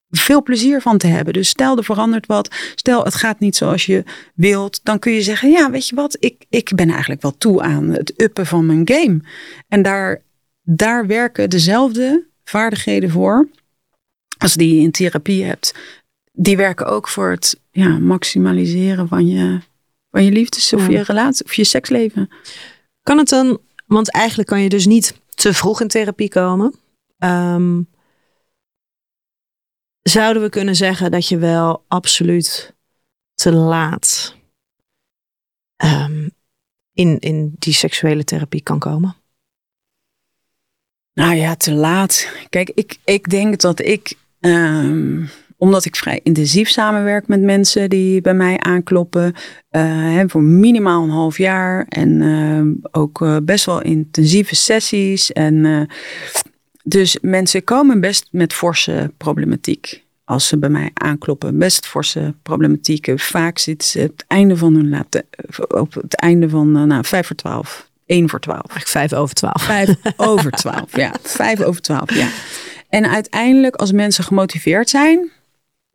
[0.10, 1.34] veel plezier van te hebben.
[1.34, 4.04] Dus stel er verandert wat, stel het gaat niet zoals je
[4.36, 7.62] wilt, dan kun je zeggen, ja weet je wat, ik, ik ben eigenlijk wel toe
[7.62, 9.20] aan het uppen van mijn game.
[9.68, 10.22] En daar,
[10.62, 13.48] daar werken dezelfde vaardigheden voor
[14.38, 15.74] als die je in therapie hebt.
[16.32, 19.60] Die werken ook voor het ja, maximaliseren van je,
[20.12, 22.30] van je liefdes of je relatie of je seksleven.
[23.04, 26.76] Kan het dan, want eigenlijk kan je dus niet te vroeg in therapie komen.
[27.18, 27.88] Um,
[30.02, 32.76] zouden we kunnen zeggen dat je wel absoluut
[33.34, 34.36] te laat
[35.84, 36.32] um,
[36.94, 39.16] in, in die seksuele therapie kan komen?
[41.14, 42.32] Nou ja, te laat.
[42.50, 48.22] Kijk, ik, ik denk dat ik, um, omdat ik vrij intensief samenwerk met mensen die
[48.22, 49.34] bij mij aankloppen,
[49.72, 55.32] uh, voor minimaal een half jaar en uh, ook uh, best wel intensieve sessies.
[55.32, 55.82] En uh,
[56.90, 61.58] dus mensen komen best met forse problematiek als ze bij mij aankloppen.
[61.58, 63.20] Best forse problematieken.
[63.20, 65.26] Vaak zitten ze het einde van hun laten,
[65.68, 67.90] op het einde van nou, vijf voor twaalf.
[68.06, 68.66] één voor twaalf.
[68.70, 69.64] Eigenlijk vijf over twaalf.
[69.64, 71.14] Vijf over twaalf, ja.
[71.44, 72.28] Vijf over twaalf, ja.
[72.90, 75.32] En uiteindelijk, als mensen gemotiveerd zijn,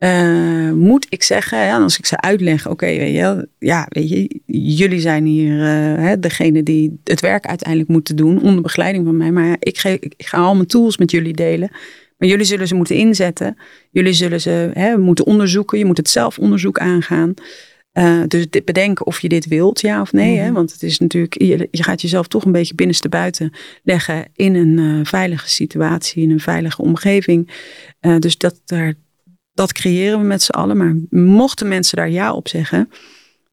[0.05, 3.13] uh, moet ik zeggen, ja, als ik ze uitleg, oké, okay,
[3.59, 8.43] ja, weet je, jullie zijn hier uh, hè, degene die het werk uiteindelijk moeten doen
[8.43, 9.33] onder begeleiding van mij.
[9.33, 11.71] Maar ja, ik, ge, ik ga al mijn tools met jullie delen.
[12.19, 13.57] Maar jullie zullen ze moeten inzetten.
[13.91, 15.79] Jullie zullen ze hè, moeten onderzoeken.
[15.79, 17.35] Je moet het zelfonderzoek aangaan.
[17.93, 20.39] Uh, dus dit bedenken of je dit wilt, ja of nee.
[20.39, 20.45] hè?
[20.45, 20.55] Mhm.
[20.55, 24.55] Want het is natuurlijk, je, je, gaat jezelf toch een beetje binnenste buiten leggen in
[24.55, 27.51] een uh, veilige situatie, in een veilige omgeving.
[28.01, 28.95] Uh, dus dat, daar,
[29.55, 30.77] dat creëren we met z'n allen.
[30.77, 32.91] Maar mochten mensen daar ja op zeggen,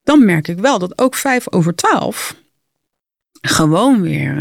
[0.03, 2.35] dan merk ik wel dat ook vijf over twaalf
[3.41, 4.35] gewoon weer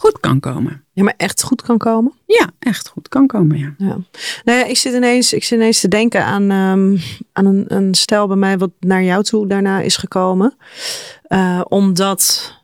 [0.00, 0.84] goed kan komen.
[0.92, 2.12] Ja, maar echt goed kan komen?
[2.26, 3.74] Ja, echt goed kan komen, ja.
[3.78, 3.98] ja.
[4.44, 7.00] Nou ja, ik zit ineens, ik zit ineens te denken aan, um,
[7.32, 10.56] aan een, een stel bij mij wat naar jou toe daarna is gekomen.
[11.28, 12.54] Uh, omdat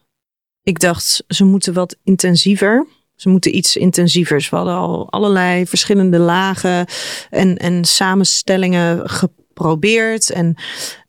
[0.62, 2.86] ik dacht, ze moeten wat intensiever.
[3.16, 4.48] Ze moeten iets intensievers.
[4.48, 6.86] We hadden al allerlei verschillende lagen
[7.30, 10.30] en, en samenstellingen geprobeerd.
[10.30, 10.54] En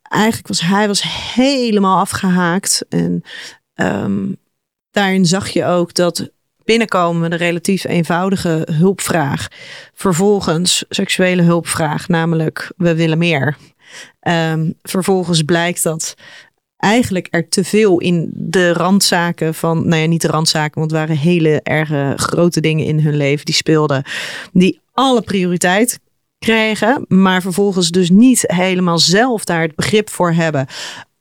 [0.02, 1.02] eigenlijk was hij was
[1.34, 2.84] helemaal afgehaakt.
[2.88, 3.22] En
[3.74, 4.36] um,
[4.90, 6.30] daarin zag je ook dat
[6.64, 9.48] binnenkomen met een relatief eenvoudige hulpvraag.
[9.94, 13.56] Vervolgens seksuele hulpvraag, namelijk we willen meer.
[14.20, 16.14] Um, vervolgens blijkt dat
[16.78, 21.00] eigenlijk er te veel in de randzaken van, nou ja, niet de randzaken, want het
[21.00, 24.04] waren hele erge grote dingen in hun leven die speelden,
[24.52, 26.00] die alle prioriteit
[26.38, 30.66] kregen, maar vervolgens dus niet helemaal zelf daar het begrip voor hebben.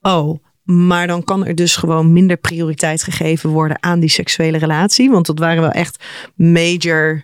[0.01, 5.09] Oh, maar dan kan er dus gewoon minder prioriteit gegeven worden aan die seksuele relatie.
[5.09, 6.03] Want dat waren wel echt
[6.35, 7.23] major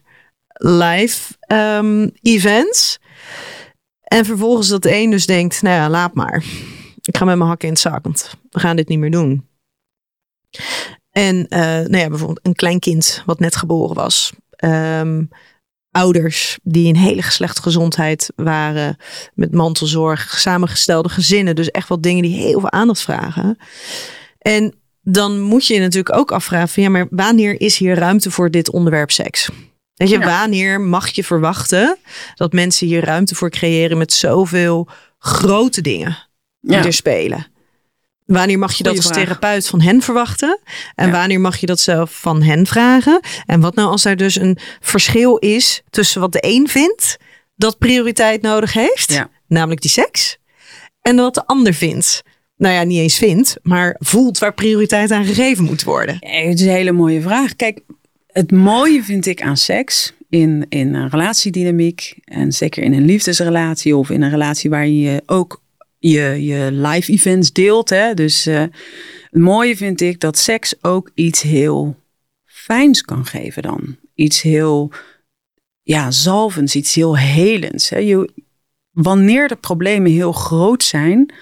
[0.53, 2.99] life um, events.
[4.03, 6.43] En vervolgens dat de een dus denkt, nou ja, laat maar.
[7.07, 9.47] Ik ga met mijn hakken in het zak, want we gaan dit niet meer doen.
[11.11, 14.33] En uh, nou ja, bijvoorbeeld een klein kind wat net geboren was.
[14.65, 15.29] Um,
[15.91, 18.97] ouders die in hele slechte gezondheid waren,
[19.33, 21.55] met mantelzorg, samengestelde gezinnen.
[21.55, 23.57] Dus echt wat dingen die heel veel aandacht vragen.
[24.39, 28.31] En dan moet je je natuurlijk ook afvragen van ja, maar wanneer is hier ruimte
[28.31, 29.49] voor dit onderwerp seks?
[29.93, 30.39] Weet je, Ja.
[30.39, 31.97] wanneer mag je verwachten
[32.35, 34.87] dat mensen hier ruimte voor creëren met zoveel
[35.17, 36.17] grote dingen
[36.63, 36.85] die Ja.
[36.85, 37.47] er spelen?
[38.25, 40.59] Wanneer mag je dat als therapeut van hen verwachten?
[40.95, 41.11] En Ja.
[41.11, 43.19] wanneer mag je dat zelf van hen vragen?
[43.45, 47.17] En wat nou als er dus een verschil is tussen wat de een vindt
[47.55, 49.29] dat prioriteit nodig heeft, Ja.
[49.47, 50.37] namelijk die seks,
[51.01, 52.21] en wat de ander vindt?
[52.57, 56.17] Nou ja, niet eens vindt, maar voelt waar prioriteit aan gegeven moet worden.
[56.19, 57.55] Het is een hele mooie vraag.
[57.55, 57.79] Kijk,
[58.27, 63.95] het mooie vind ik aan seks in, in een relatiedynamiek en zeker in een liefdesrelatie
[63.95, 65.61] of in een relatie waar je ook
[66.09, 67.89] je, je live events deelt.
[67.89, 68.13] Hè?
[68.13, 71.95] Dus eh, het mooie vind ik dat seks ook iets heel
[72.45, 73.97] fijns kan geven dan.
[74.15, 74.91] Iets heel
[75.81, 77.89] ja, zalvends, iets heel helends.
[77.89, 77.97] Hè?
[77.97, 78.29] Je,
[78.91, 81.33] wanneer de problemen heel groot zijn,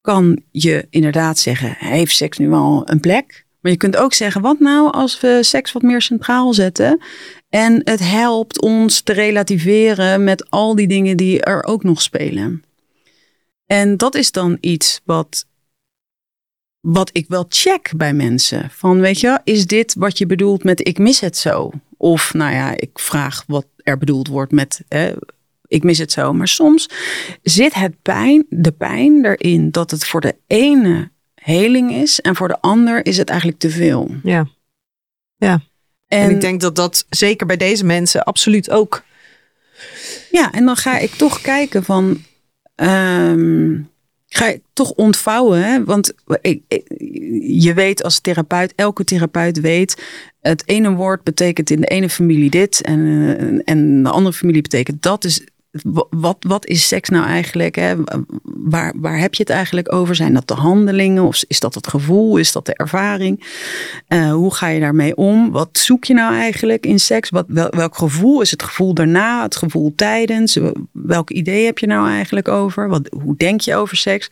[0.00, 3.46] kan je inderdaad zeggen, heeft seks nu al een plek?
[3.60, 7.00] Maar je kunt ook zeggen, wat nou als we seks wat meer centraal zetten
[7.48, 12.64] en het helpt ons te relativeren met al die dingen die er ook nog spelen.
[13.70, 15.46] En dat is dan iets wat,
[16.80, 18.70] wat ik wel check bij mensen.
[18.70, 21.70] Van weet je, is dit wat je bedoelt met ik mis het zo?
[21.96, 25.12] Of nou ja, ik vraag wat er bedoeld wordt met hè,
[25.66, 26.32] ik mis het zo.
[26.32, 26.88] Maar soms
[27.42, 32.48] zit het pijn, de pijn erin dat het voor de ene heling is en voor
[32.48, 34.10] de ander is het eigenlijk te veel.
[34.22, 34.46] Ja.
[36.06, 39.02] En, En, ik denk dat dat zeker bij deze mensen absoluut ook.
[40.30, 42.24] ja, en dan ga ik toch kijken van,
[42.80, 43.78] ehm,
[44.26, 45.84] ga ik toch ontvouwen, hè?
[45.84, 46.62] want ik,
[47.40, 50.02] je weet als therapeut, elke therapeut weet,
[50.40, 53.00] het ene woord betekent in de ene familie dit en,
[53.38, 55.22] eh, en de andere familie betekent dat.
[55.22, 55.46] Dus
[56.10, 57.74] wat, wat is seks nou eigenlijk?
[57.76, 57.94] Hè?
[58.42, 60.14] Waar, waar heb je het eigenlijk over?
[60.14, 62.36] Zijn dat de handelingen of is dat het gevoel?
[62.36, 63.44] Is dat de ervaring?
[64.06, 65.50] Eh, hoe ga je daarmee om?
[65.50, 67.30] Wat zoek je nou eigenlijk in seks?
[67.30, 68.40] Wat, wel- welk gevoel?
[68.40, 69.42] Is het gevoel daarna?
[69.42, 70.58] Het gevoel tijdens?
[70.92, 72.88] Welk idee heb je nou eigenlijk over?
[72.88, 74.28] Wat, hoe denk je over seks?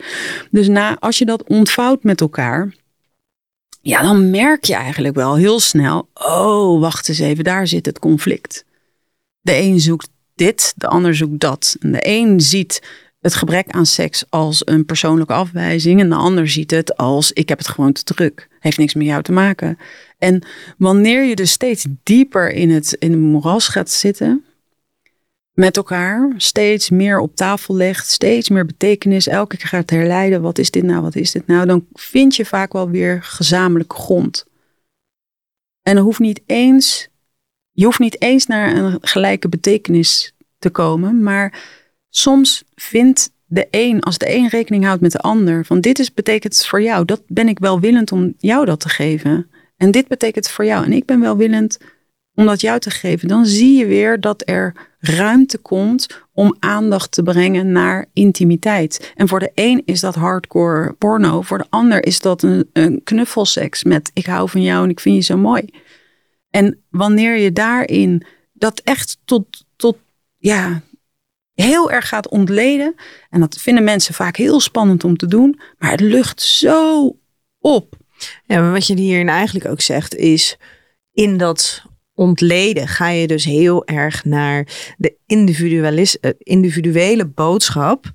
[0.51, 2.75] Dus na, als je dat ontvouwt met elkaar,
[3.81, 7.99] ja, dan merk je eigenlijk wel heel snel: oh, wacht eens even, daar zit het
[7.99, 8.65] conflict.
[9.41, 11.77] De een zoekt dit, de ander zoekt dat.
[11.81, 12.83] De een ziet
[13.21, 16.01] het gebrek aan seks als een persoonlijke afwijzing.
[16.01, 18.49] En de ander ziet het als ik heb het gewoon te druk.
[18.61, 19.79] Heeft niks met jou te maken.
[20.19, 20.43] En
[20.79, 24.45] wanneer je dus steeds dieper in het, in het moeras gaat zitten.
[25.53, 30.59] Met elkaar, steeds meer op tafel legt, steeds meer betekenis, elke keer gaat herleiden, wat
[30.59, 34.47] is dit nou, wat is dit nou, dan vind je vaak wel weer gezamenlijke grond.
[35.83, 37.08] En er hoeft niet eens,
[37.79, 41.61] je hoeft niet eens naar een gelijke betekenis te komen, maar
[42.09, 46.15] soms vindt de een, als de een rekening houdt met de ander, van dit is,
[46.15, 49.51] betekent voor jou, dat ben ik wel willend om jou dat te geven.
[49.77, 51.79] En dit betekent voor jou en ik ben wel willend
[52.35, 53.29] om dat jou te geven.
[53.29, 59.13] Dan zie je weer dat er ruimte komt om aandacht te brengen naar intimiteit.
[59.15, 63.01] En voor de een is dat hardcore porno, voor de ander is dat een, een
[63.05, 65.65] knuffelseks met ik hou van jou en ik vind je zo mooi.
[66.59, 69.97] En wanneer je daarin dat echt tot, tot
[70.37, 70.83] ja,
[71.55, 72.95] heel erg gaat ontleden.
[73.31, 75.61] En dat vinden mensen vaak heel spannend om te doen.
[75.79, 77.17] Maar het lucht zo
[77.59, 77.97] op.
[78.47, 80.57] Maar wat je hierin eigenlijk ook zegt is
[81.13, 81.83] in dat
[82.15, 88.11] ontleden ga je dus heel erg naar de eh, individuele boodschap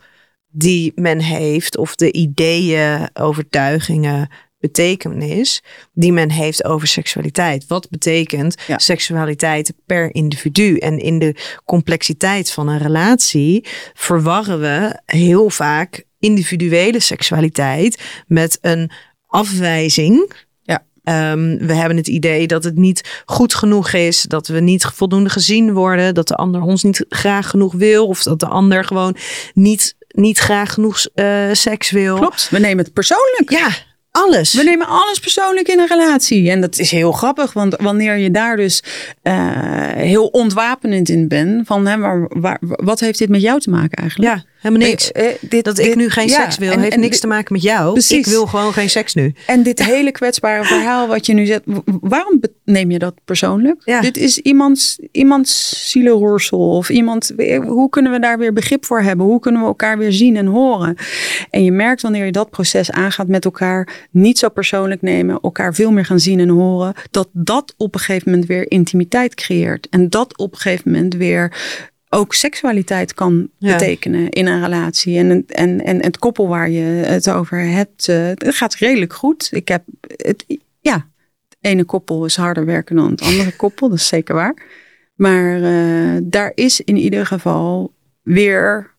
[0.47, 4.29] die men heeft of de ideeën, overtuigingen,
[4.63, 5.61] betekenis
[5.93, 7.67] die men heeft over seksualiteit.
[7.67, 8.77] Wat betekent Ja.
[8.77, 10.77] seksualiteit per individu?
[10.77, 18.91] En in de complexiteit van een relatie verwarren we heel vaak individuele seksualiteit met een
[19.27, 20.31] afwijzing.
[20.61, 20.83] Ja.
[21.03, 25.29] Ehm, we hebben het idee dat het niet goed genoeg is, dat we niet voldoende
[25.29, 29.15] gezien worden, dat de ander ons niet graag genoeg wil, of dat de ander gewoon
[29.53, 32.15] niet, niet graag genoeg eh, seks wil.
[32.17, 33.49] Klopt, we nemen het persoonlijk.
[33.49, 33.69] Ja,
[34.13, 34.53] alles.
[34.53, 36.49] We nemen alles persoonlijk in een relatie.
[36.49, 38.83] En dat is heel grappig, want wanneer je daar dus
[39.21, 39.33] eh,
[39.91, 43.97] heel ontwapenend in bent, van hè, maar, waar, wat heeft dit met jou te maken
[43.97, 44.35] eigenlijk?
[44.35, 45.11] Ja, helemaal niks.
[45.11, 47.21] Eh, eh, dit, dat ik nu geen ja, seks wil, en- heeft en niks dit-
[47.21, 47.91] te maken met jou.
[47.93, 48.17] Precies.
[48.17, 49.33] Ik wil gewoon geen seks nu.
[49.47, 51.63] En dit hele kwetsbare verhaal wat je nu zet,
[52.01, 53.81] waarom neem je dat persoonlijk?
[53.85, 54.01] Ja.
[54.01, 57.33] Dit is iemands, iemands zielenroersel of iemand,
[57.67, 59.25] hoe kunnen we daar weer begrip voor hebben?
[59.25, 60.95] Hoe kunnen we elkaar weer zien en horen?
[61.49, 65.73] En je merkt wanneer je dat proces aangaat met elkaar, niet zo persoonlijk nemen, elkaar
[65.73, 69.87] veel meer gaan zien en horen, dat dat op een gegeven moment weer intimiteit creëert.
[69.89, 71.53] En dat op een gegeven moment weer
[72.13, 73.71] ook seksualiteit kan Ja.
[73.73, 75.17] betekenen in een relatie.
[75.17, 79.49] En, en, en het koppel waar je het over hebt, eh, het gaat redelijk goed.
[79.51, 79.83] Ik heb
[80.15, 80.45] het,
[80.79, 81.07] ja,
[81.49, 84.63] het ene koppel is harder werken dan het andere koppel, dat is zeker waar.
[85.15, 88.91] Maar eh, daar is in ieder geval weer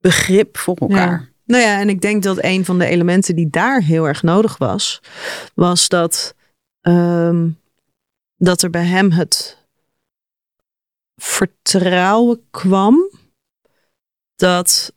[0.00, 1.28] begrip voor elkaar.
[1.44, 4.58] Nou ja, en ik denk dat een van de elementen die daar heel erg nodig
[4.58, 5.02] was,
[5.54, 6.34] was dat,
[6.80, 7.48] ehm,
[8.36, 9.59] dat er bij hem het
[11.22, 13.10] vertrouwen kwam
[14.36, 14.94] dat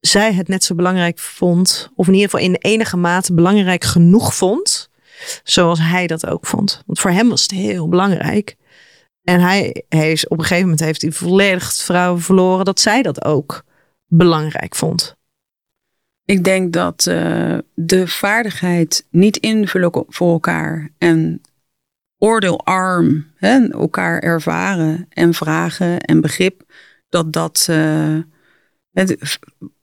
[0.00, 4.34] zij het net zo belangrijk vond, of in ieder geval in enige mate belangrijk genoeg
[4.34, 4.90] vond,
[5.42, 6.82] zoals hij dat ook vond.
[6.86, 8.56] Want voor hem was het heel belangrijk.
[9.22, 12.80] En hij, hij is op een gegeven moment heeft hij volledig het vertrouwen verloren dat
[12.80, 13.64] zij dat ook
[14.06, 15.16] belangrijk vond.
[16.24, 21.40] Ik denk dat eh, de vaardigheid niet invullen voor elkaar en
[22.18, 26.62] oordeelarm hè, elkaar ervaren en vragen en begrip,
[27.08, 27.66] dat dat.
[27.70, 28.18] eh,
[28.92, 29.38] het,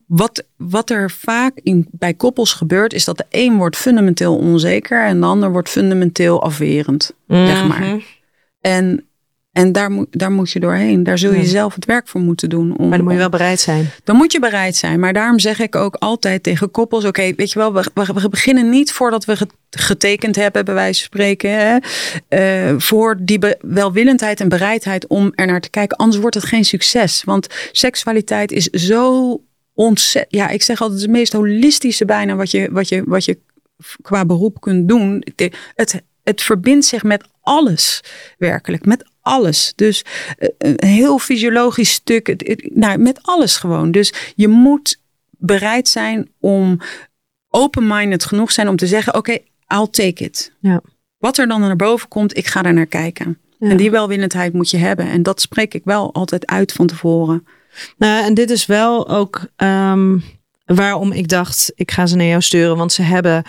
[0.07, 5.05] wat, wat er vaak in, bij koppels gebeurt, is dat de een wordt fundamenteel onzeker
[5.05, 7.13] en de ander wordt fundamenteel afwerend.
[7.27, 7.81] Zeg maar.
[7.81, 7.99] Mhm.
[8.61, 9.07] En,
[9.53, 11.03] en daar, moet, daar moet je doorheen.
[11.03, 11.45] Daar zul je Ja.
[11.47, 12.77] zelf het werk voor moeten doen.
[12.77, 13.89] Om, Maar dan moet je wel bereid zijn.
[14.03, 14.99] dan moet je bereid zijn.
[14.99, 18.29] Maar daarom zeg ik ook altijd tegen koppels: oké, weet je wel, we, we, we
[18.29, 21.51] beginnen niet voordat we get- getekend hebben, bij wijze van spreken.
[21.51, 21.77] Hè,
[22.27, 25.97] eh, voor die welwillendheid en bereidheid om er naar te kijken.
[25.97, 27.23] Anders wordt het geen succes.
[27.23, 29.41] Want seksualiteit is zo
[29.73, 30.35] ontzettend.
[30.35, 33.37] Ja, ik zeg altijd: het meest holistische bijna wat je, wat je, wat je
[34.01, 35.23] qua beroep kunt doen.
[35.75, 38.03] Het, het verbindt zich met alles,
[38.37, 39.73] werkelijk, met alles.
[39.75, 40.05] Dus
[40.37, 43.91] eh, een heel fysiologisch stuk, nou, met alles gewoon.
[43.91, 46.79] Dus je moet bereid zijn om
[47.49, 50.51] open-minded genoeg zijn om te zeggen: oké, I'll take it.
[50.59, 50.81] Ja.
[51.17, 53.37] Wat er dan naar boven komt, ik ga er naar kijken.
[53.59, 53.69] Ja.
[53.69, 55.09] En die welwillendheid moet je hebben.
[55.09, 57.47] En dat spreek ik wel altijd uit van tevoren.
[57.97, 60.17] Nou, en dit is wel ook ehm,
[60.65, 62.77] waarom ik dacht, ik ga ze naar jou sturen.
[62.77, 63.43] Want ze hebben,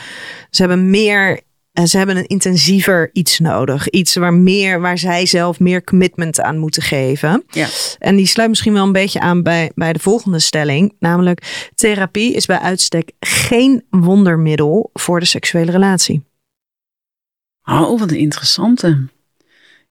[0.50, 1.40] ze hebben meer,
[1.82, 3.88] ze hebben een intensiever iets nodig.
[3.90, 7.44] Iets waar, meer, waar zij zelf meer commitment aan moeten geven.
[7.50, 7.68] Ja.
[7.98, 10.94] En die sluit misschien wel een beetje aan bij, bij de volgende stelling.
[10.98, 16.22] Namelijk, therapie is bij uitstek geen wondermiddel voor de seksuele relatie.
[17.64, 19.06] Oh, wat een interessante.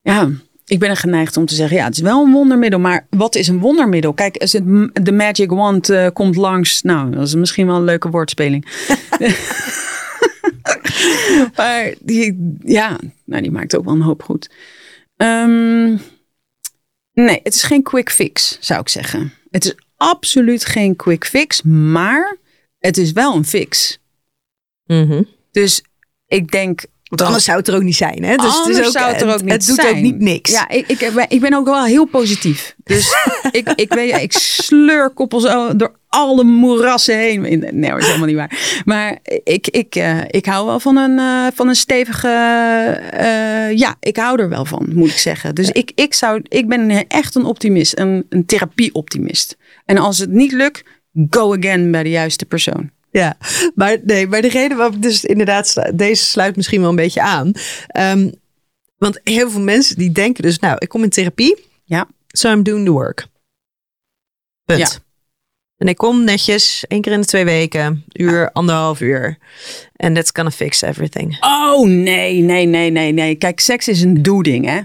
[0.02, 0.30] Ja,
[0.66, 2.80] ik ben er geneigd om te zeggen, ja, het is wel een wondermiddel.
[2.80, 4.12] Maar wat is een wondermiddel?
[4.12, 6.82] Kijk, als het, de magic wand eh, komt langs.
[6.82, 8.66] Nou, dat is misschien wel een leuke woordspeling.
[11.56, 14.50] maar die, ja, nou, die maakt ook wel een hoop goed.
[15.16, 15.96] Ehm,
[17.12, 19.32] nee, het is geen quick fix, zou ik zeggen.
[19.50, 22.36] Het is absoluut geen quick fix, maar
[22.78, 23.98] het is wel een fix.
[25.50, 25.82] Dus
[26.26, 28.24] ik denk Want anders zou het er ook niet zijn.
[28.24, 28.36] Hè?
[28.36, 29.96] Dus het, is Anders ook, zou het er ook niet het doet zijn.
[29.96, 30.50] ook niet niks.
[30.50, 32.74] Ja, ik, ik, ik ben ook wel heel positief.
[32.84, 33.14] Dus
[33.50, 35.42] ik, ik, weet, ik sleur koppels
[35.76, 37.40] door alle moerassen heen.
[37.72, 38.82] Nee, dat is helemaal niet waar.
[38.84, 42.28] Maar ik, ik, eh, ik hou wel van een, eh, van een stevige...
[43.10, 45.54] eh, ja, ik hou er wel van, moet ik zeggen.
[45.54, 47.98] Dus ik, ik, zou, ik ben echt een optimist.
[47.98, 49.56] Een, een therapie-optimist.
[49.84, 50.82] En als het niet lukt,
[51.30, 52.90] go again bij de juiste persoon.
[53.20, 53.36] Ja,
[53.74, 57.52] maar nee, maar de reden waarom dus inderdaad, deze sluit misschien wel een beetje aan.
[57.86, 58.30] Ehm,
[58.98, 62.08] want heel veel mensen die denken dus, nou, ik kom in therapie, Ja.
[62.26, 63.26] so I'm doing the work.
[64.64, 64.78] Punt.
[64.78, 64.88] Ja.
[65.76, 69.38] En ik kom netjes één keer in de twee weken, uur, anderhalf uur.
[69.96, 71.36] And that's gonna fix everything.
[71.40, 73.34] Oh nee, nee, nee, nee, nee.
[73.34, 74.80] Kijk, seks is een doeding, hè?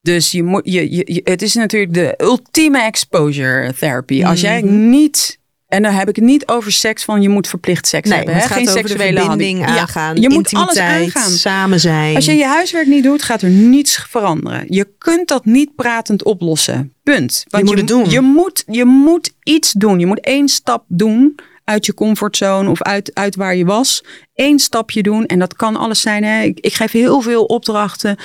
[0.00, 4.24] Dus je moet, je, je, je- het is natuurlijk de ultieme exposure therapy.
[4.24, 4.88] Als jij Mhm.
[4.88, 8.16] niet, en dan heb ik het niet over seks van je moet verplicht seks Nee,
[8.16, 8.34] hebben.
[8.34, 8.48] het hè?
[8.48, 9.76] gaat Geen over seksuele verbinding handeling.
[9.76, 11.30] Ja, aangaan, je moet alles aangaan.
[11.30, 12.14] samen zijn.
[12.14, 14.64] Als je je huiswerk niet doet, gaat er niets veranderen.
[14.68, 16.92] Je kunt dat niet pratend oplossen.
[17.02, 17.44] Punt.
[17.48, 18.10] Want moet het doen.
[18.10, 19.98] Je moet, je moet iets doen.
[19.98, 24.04] Je moet één stap doen uit je comfortzone of uit, uit waar je was.
[24.34, 25.26] Eén stapje doen.
[25.26, 26.24] En dat kan alles zijn.
[26.24, 26.42] Hè.
[26.42, 28.16] Ik, ik geef heel veel opdrachten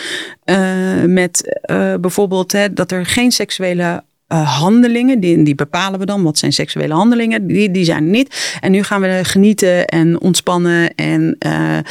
[0.44, 6.06] eh, met eh, bijvoorbeeld hè, dat er geen seksuele eh, handelingen, die, die bepalen we
[6.06, 6.24] dan.
[6.24, 7.48] Wat zijn seksuele handelingen?
[7.48, 8.58] Die, die zijn niet.
[8.60, 11.84] En nu gaan we genieten en ontspannen en eh, eh,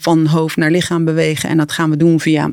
[0.00, 1.48] van hoofd naar lichaam bewegen.
[1.48, 2.52] En dat gaan we doen via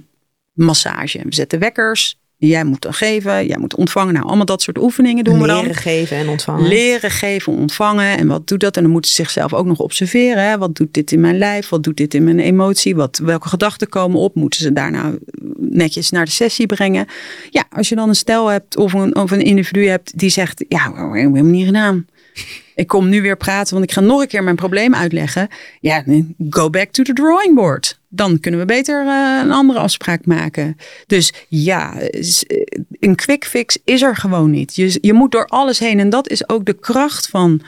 [0.54, 1.22] massage.
[1.24, 2.22] We zetten wekkers.
[2.48, 4.14] Jij moet dan geven, jij moet ontvangen.
[4.14, 5.62] Nou, allemaal dat soort oefeningen doen we dan.
[5.62, 6.68] Leren geven en ontvangen.
[6.68, 8.18] Leren, geven, ontvangen.
[8.18, 8.76] En wat doet dat?
[8.78, 10.44] En dan moeten ze zichzelf ook nog observeren.
[10.44, 10.58] Hè?
[10.58, 11.70] Wat doet dit in mijn lijf?
[11.70, 12.96] Wat doet dit in mijn emotie?
[12.96, 14.36] Wat, welke gedachten komen op?
[14.36, 15.12] Moeten ze daarna
[15.58, 17.06] netjes naar de sessie brengen?
[17.50, 20.66] Ja, als je dan een stel hebt of een, of een individu hebt die zegt...
[20.68, 22.06] Ja, we hebben niet gedaan.
[22.76, 25.48] Ik kom nu weer praten, want ik ga nog een keer mijn probleem uitleggen.
[25.80, 26.04] Ja,
[26.50, 28.00] go back to the drawing board.
[28.10, 30.78] Dan kunnen we beter uh, een andere afspraak maken.
[31.08, 31.94] Dus ja,
[33.00, 34.76] een quick fix is er gewoon niet.
[34.76, 36.00] Je, je moet door alles heen.
[36.00, 37.62] En dat is ook de kracht van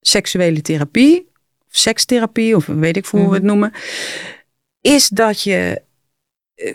[0.00, 1.28] seksuele therapie,
[1.68, 3.46] of sekstherapie, of weet ik hoe we het mhm.
[3.46, 3.72] noemen.
[4.80, 5.82] Is dat je.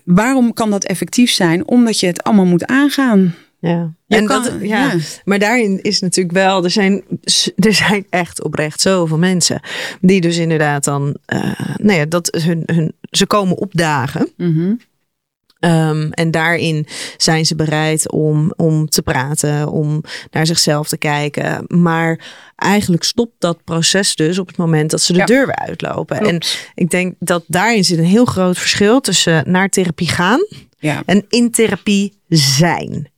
[0.03, 1.67] Waarom kan dat effectief zijn?
[1.67, 3.35] Omdat je het allemaal moet aangaan.
[3.67, 3.93] Ja.
[4.07, 4.93] en dat, ja.
[5.23, 7.03] Maar daarin is natuurlijk wel, er zijn,
[7.55, 9.59] er zijn echt oprecht zoveel mensen
[10.01, 14.31] die dus inderdaad dan, uh, nou ja, dat hun, hun, ze komen opdagen.
[14.37, 14.79] Mm
[15.65, 16.87] Um, en daarin
[17.17, 21.65] zijn ze bereid om, om te praten, om naar zichzelf te kijken.
[21.67, 22.19] Maar
[22.55, 26.19] eigenlijk stopt dat proces dus op het moment dat ze de deur weer uitlopen.
[26.19, 26.41] En
[26.75, 30.47] ik denk dat daarin zit een heel groot verschil tussen naar therapie gaan
[30.79, 31.03] ja.
[31.05, 33.11] en in therapie zijn.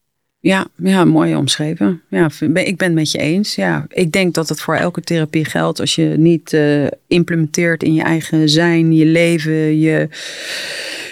[0.46, 2.02] Ja, ja, mooi omschreven.
[2.10, 3.56] Ja, ik ben het met je eens.
[3.56, 5.80] Ja, ik denk dat het voor elke therapie geldt.
[5.80, 10.10] Als je niet uh, implementeert in je eigen zijn, je leven, je,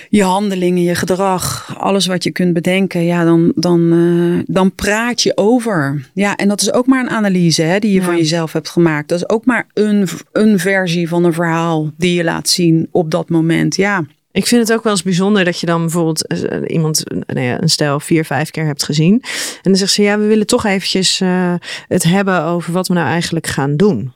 [0.09, 5.21] je handelingen, je gedrag, alles wat je kunt bedenken, ja, dan, dan, uh, dan praat
[5.21, 6.09] je over.
[6.13, 9.09] Ja, en dat is ook maar een analyse hè, die je van jezelf hebt gemaakt.
[9.09, 13.11] Dat is ook maar een, een versie van een verhaal die je laat zien op
[13.11, 13.75] dat moment.
[13.75, 14.05] Ja.
[14.33, 17.61] Ik vind het ook wel eens bijzonder dat je dan bijvoorbeeld uh, iemand, nou ja,
[17.61, 19.13] een stel, vier, vijf keer hebt gezien.
[19.23, 21.53] En dan zegt ze, ja, we willen toch eventjes uh,
[21.87, 24.13] het hebben over wat we nou eigenlijk gaan doen.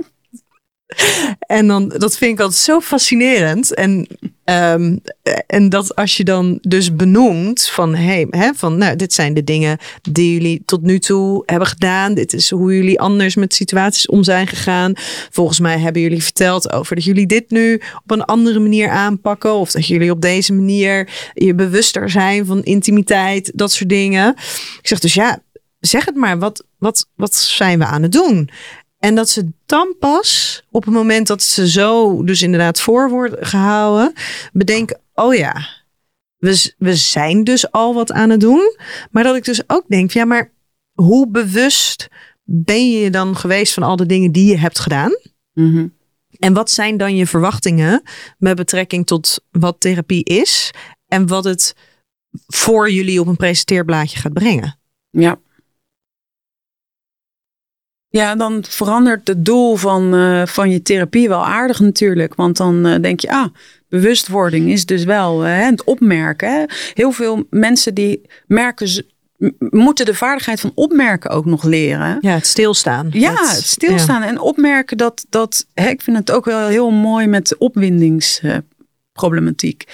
[1.39, 3.75] en dan, dat vind ik altijd zo fascinerend.
[3.75, 4.07] En,
[4.45, 5.01] um,
[5.47, 9.45] en dat als je dan dus benoemt van, hey, hè, van, nou, dit zijn de
[9.45, 9.79] dingen
[10.11, 12.15] die jullie tot nu toe hebben gedaan.
[12.15, 14.93] Dit is hoe jullie anders met situaties om zijn gegaan.
[15.31, 19.55] Volgens mij hebben jullie verteld over dat jullie dit nu op een andere manier aanpakken.
[19.55, 24.35] Of dat jullie op deze manier je bewuster zijn van intimiteit, dat soort dingen.
[24.81, 25.43] Ik zeg dus ja,
[25.81, 26.39] zeg het maar.
[26.39, 28.51] Wat, wat, wat zijn we aan het doen?
[28.99, 33.47] En dat ze dan pas op het moment dat ze zo dus inderdaad voor worden
[33.47, 34.13] gehouden,
[34.53, 35.69] bedenken, oh ja,
[36.39, 38.77] we, we zijn dus al wat aan het doen.
[39.11, 40.53] Maar dat ik dus ook denk, ja, maar
[40.93, 42.09] hoe bewust
[42.45, 45.19] ben je dan geweest van al de dingen die je hebt gedaan?
[45.53, 45.87] Mhm.
[46.39, 48.03] En wat zijn dan je verwachtingen
[48.39, 50.71] met betrekking tot wat therapie is
[51.07, 51.75] en wat het
[52.47, 54.79] voor jullie op een presenteerblaadje gaat brengen?
[55.11, 55.41] Ja.
[58.11, 62.35] Ja, dan verandert het doel van, uh, van je therapie wel aardig natuurlijk.
[62.35, 63.47] Want dan uh, denk je, ah,
[63.89, 66.53] bewustwording is dus wel uh, het opmerken.
[66.53, 66.65] Hè?
[66.95, 69.05] Heel veel mensen die merken,
[69.59, 72.19] moeten de vaardigheid van opmerken ook nog leren.
[72.21, 73.09] Ja, het stilstaan.
[73.13, 77.27] Ja, het stilstaan en opmerken dat, dat hè, ik vind het ook wel heel mooi
[77.27, 78.41] met opwindings
[79.19, 79.85] problematiek,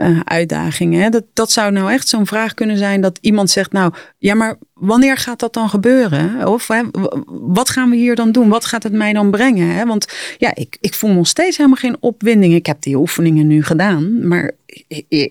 [0.00, 1.02] uh, uitdagingen.
[1.02, 1.08] Hè?
[1.08, 4.58] Dat, dat zou nou echt zo'n vraag kunnen zijn dat iemand zegt, nou ja, maar
[4.74, 6.48] wanneer gaat dat dan gebeuren?
[6.48, 6.82] Of hè,
[7.26, 8.48] wat gaan we hier dan doen?
[8.48, 9.74] Wat gaat het mij dan brengen?
[9.74, 9.86] Hè?
[9.86, 10.06] Want
[10.38, 12.54] ja, ik, ik voel nog steeds helemaal geen opwinding.
[12.54, 14.52] Ik heb die oefeningen nu gedaan, maar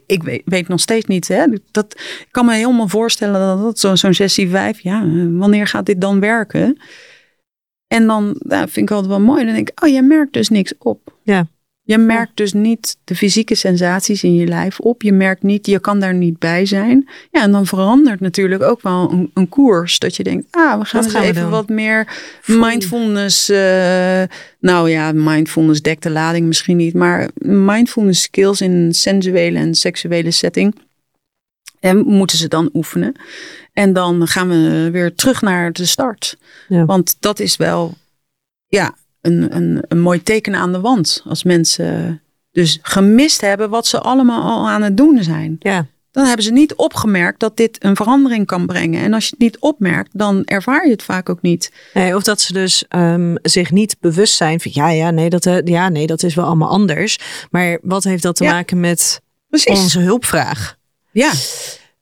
[0.06, 1.28] ik, weet, weet, nog steeds niet.
[1.28, 1.46] Hè?
[1.72, 5.86] Dat ik kan me helemaal voorstellen dat dat zo'n zo sessie vijf, ja, wanneer gaat
[5.86, 6.78] dit dan werken?
[7.90, 9.46] En dan ja, vind ik altijd wel mooi.
[9.46, 11.18] Dan denk ik, oh, je merkt dus niks op.
[11.24, 11.48] Ja.
[11.90, 15.02] Je merkt dus niet de fysieke sensaties in je lijf op.
[15.02, 17.10] Je merkt niet, je kan daar niet bij zijn.
[17.32, 20.00] Ja, en dan verandert natuurlijk ook wel een, een koers.
[20.00, 22.08] Dat je denkt, ah, we gaan, even wat meer
[22.46, 23.50] mindfulness.
[23.50, 23.58] Uh,
[24.60, 26.94] nou ja, mindfulness dekt de lading misschien niet.
[26.94, 30.76] Maar mindfulness skills in een sensuele en seksuele setting.
[31.80, 33.16] En moeten ze dan oefenen.
[33.74, 36.38] En dan gaan we weer terug naar de start.
[36.68, 36.86] Ja.
[36.86, 37.94] Want dat is wel,
[38.68, 41.24] ja, een, een, een mooi teken aan de wand.
[41.26, 45.55] Als mensen dus gemist hebben wat ze allemaal al aan het doen zijn.
[45.59, 45.86] Ja.
[46.11, 49.01] Dan hebben ze niet opgemerkt dat dit een verandering kan brengen.
[49.01, 51.72] En als je het niet opmerkt, dan ervaar je het vaak ook niet.
[51.93, 55.45] Nee, of dat ze dus um, zich niet bewust zijn van ja, ja, nee, dat,
[55.45, 57.20] eh, ja, nee, dat is wel allemaal anders.
[57.51, 59.80] Maar wat heeft dat te maken met Precies.
[59.80, 60.76] onze hulpvraag?
[61.11, 61.32] Ja.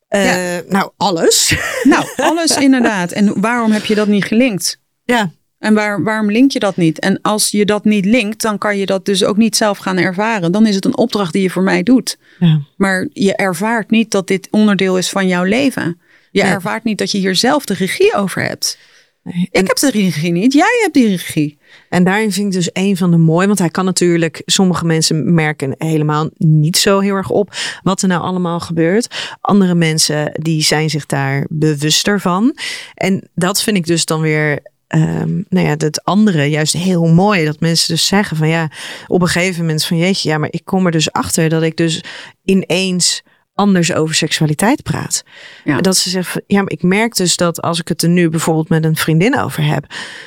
[0.09, 0.61] Uh, ja.
[0.67, 1.55] Nou, alles.
[1.83, 3.11] Nou, alles inderdaad.
[3.11, 4.79] En waarom heb je dat niet gelinkt?
[5.03, 5.31] Ja.
[5.59, 6.99] En waar, waarom link je dat niet?
[6.99, 9.97] En als je dat niet linkt, dan kan je dat dus ook niet zelf gaan
[9.97, 10.51] ervaren.
[10.51, 12.17] Dan is het een opdracht die je voor mij doet.
[12.39, 12.61] Ja.
[12.77, 15.99] Maar je ervaart niet dat dit onderdeel is van jouw leven.
[16.31, 18.77] Je ervaart niet dat je hier zelf de regie over hebt.
[19.23, 19.47] Nee.
[19.51, 21.57] Ik heb de regie niet, jij hebt die regie.
[21.89, 25.33] En daarin vind ik dus een van de mooie, want hij kan natuurlijk, sommige mensen
[25.33, 27.53] merken helemaal niet zo heel erg op
[27.83, 29.35] wat er nou allemaal gebeurt.
[29.41, 32.57] Andere mensen die zijn zich daar bewuster van.
[32.93, 34.59] En dat vind ik dus dan weer
[34.95, 37.45] um, nou ja, het andere juist heel mooi.
[37.45, 38.71] Dat mensen dus zeggen van ja,
[39.07, 41.77] op een gegeven moment van jeetje, ja, maar ik kom er dus achter dat ik
[41.77, 42.03] dus
[42.43, 43.23] ineens
[43.57, 45.23] anders over seksualiteit praat.
[45.63, 45.81] Ja.
[45.81, 48.69] Dat ze zegt, ja, maar ik merk dus dat als ik het er nu bijvoorbeeld
[48.69, 49.85] met een vriendin over heb,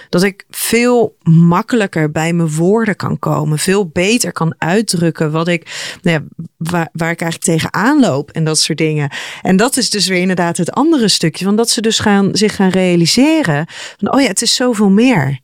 [0.08, 5.96] dat ik veel makkelijker bij mijn woorden kan komen, veel beter kan uitdrukken wat ik,
[6.02, 9.10] nou ja, waar, waar ik eigenlijk tegenaan loop en dat soort dingen.
[9.42, 12.54] En dat is dus weer inderdaad het andere stukje, van dat ze dus gaan, zich
[12.54, 13.66] gaan realiseren
[13.98, 15.40] van, oh ja, het is zoveel meer.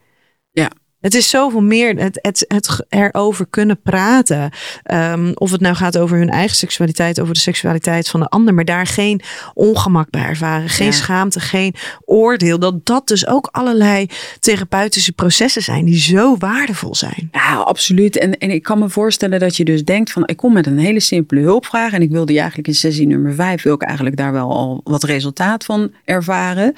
[1.06, 4.50] Het is zoveel meer het, het, het erover kunnen praten.
[4.82, 8.54] Ehm, of het nou gaat over hun eigen seksualiteit, over de seksualiteit van de ander.
[8.54, 9.20] Maar daar geen
[9.54, 10.68] ongemak bij ervaren.
[10.68, 10.92] Geen Ja.
[10.92, 12.58] schaamte, geen oordeel.
[12.58, 14.06] Dat dat dus ook allerlei
[14.40, 17.28] therapeutische processen zijn die zo waardevol zijn.
[17.32, 18.18] Ja, absoluut.
[18.18, 20.78] En, en ik kan me voorstellen dat je dus denkt van ik kom met een
[20.78, 21.92] hele simpele hulpvraag.
[21.92, 24.80] En ik wil die eigenlijk in sessie nummer vijf, wil ik eigenlijk daar wel al
[24.84, 26.74] wat resultaat van ervaren.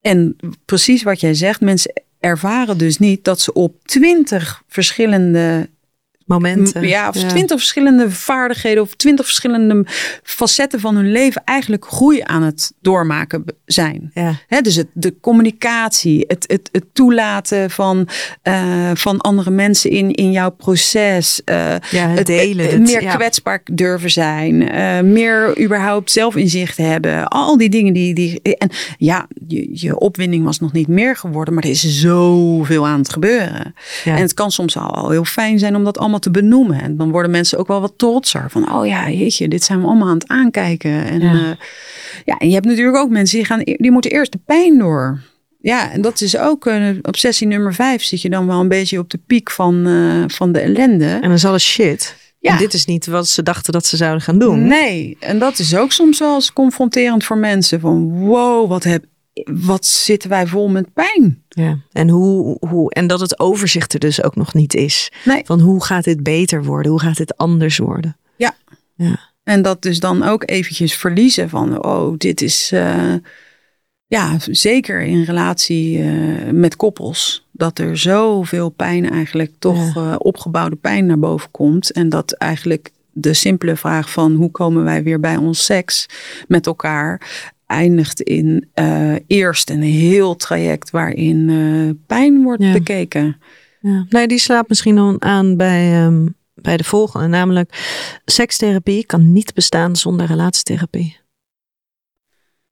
[0.00, 5.68] En precies wat jij zegt, mensen ervaren dus niet dat ze op twintig verschillende
[6.24, 6.86] Momenten.
[6.88, 9.86] ja, of twintig verschillende vaardigheden of twintig verschillende
[10.22, 14.10] facetten van hun leven eigenlijk groei aan het doormaken zijn.
[14.14, 14.60] Ja.
[14.60, 18.08] Dus het, de communicatie, het, het, het toelaten van,
[18.42, 21.40] eh, van andere mensen in, in jouw proces.
[21.44, 23.14] eh, Ja, het delen, eh, het- meer ja.
[23.14, 24.58] kwetsbaar durven zijn.
[25.12, 27.28] meer überhaupt zelfinzicht hebben.
[27.28, 28.14] Al die dingen die.
[28.14, 32.86] die en ja, je, je opwinding was nog niet meer geworden, maar er is zoveel
[32.86, 33.74] aan het gebeuren.
[34.04, 34.14] Ja.
[34.16, 36.80] En het kan soms al, al heel fijn zijn om dat allemaal te benoemen.
[36.80, 38.50] En dan worden mensen ook wel wat trotser.
[38.50, 41.04] Van, oh ja, jeetje, dit zijn we allemaal aan het aankijken.
[41.04, 41.32] En Ja.
[41.32, 41.56] ja,
[42.24, 45.20] ja en je hebt natuurlijk ook mensen die, gaan, die moeten eerst de pijn door.
[45.60, 48.68] Ja, en dat is ook uh, op sessie nummer vijf zit je dan wel een
[48.68, 51.06] beetje op de piek van, eh, van de ellende.
[51.06, 52.16] En dan is alles shit.
[52.38, 52.50] Ja.
[52.50, 54.66] En dit is niet wat ze dachten dat ze zouden gaan doen.
[54.66, 57.80] Nee, en dat is ook soms wel eens confronterend voor mensen.
[57.80, 59.04] Van wow, wat, heb,
[59.42, 61.42] wat zitten wij vol met pijn.
[61.48, 61.78] Ja.
[61.92, 65.12] En, hoe, hoe, en dat het overzicht er dus ook nog niet is.
[65.24, 65.42] Nee.
[65.44, 66.90] Van hoe gaat dit beter worden?
[66.90, 68.16] Hoe gaat dit anders worden?
[68.36, 68.54] Ja.
[68.94, 69.32] Ja.
[69.44, 73.14] En dat dus dan ook eventjes verliezen van, oh, dit is, eh,
[74.06, 80.76] ja, zeker in relatie eh, met koppels, dat er zoveel pijn eigenlijk toch eh, opgebouwde
[80.76, 81.92] pijn naar boven komt.
[81.92, 86.06] En dat eigenlijk de simpele vraag van hoe komen wij weer bij ons seks
[86.48, 87.20] met elkaar
[87.66, 92.72] eindigt in eh, eerst een heel traject waarin eh, pijn wordt Ja.
[92.72, 93.36] bekeken.
[93.80, 94.06] Ja.
[94.08, 97.26] Nee, die slaat misschien dan aan bij, ehm, bij de volgende.
[97.26, 97.70] Namelijk,
[98.24, 101.16] sekstherapie kan niet bestaan zonder relatietherapie.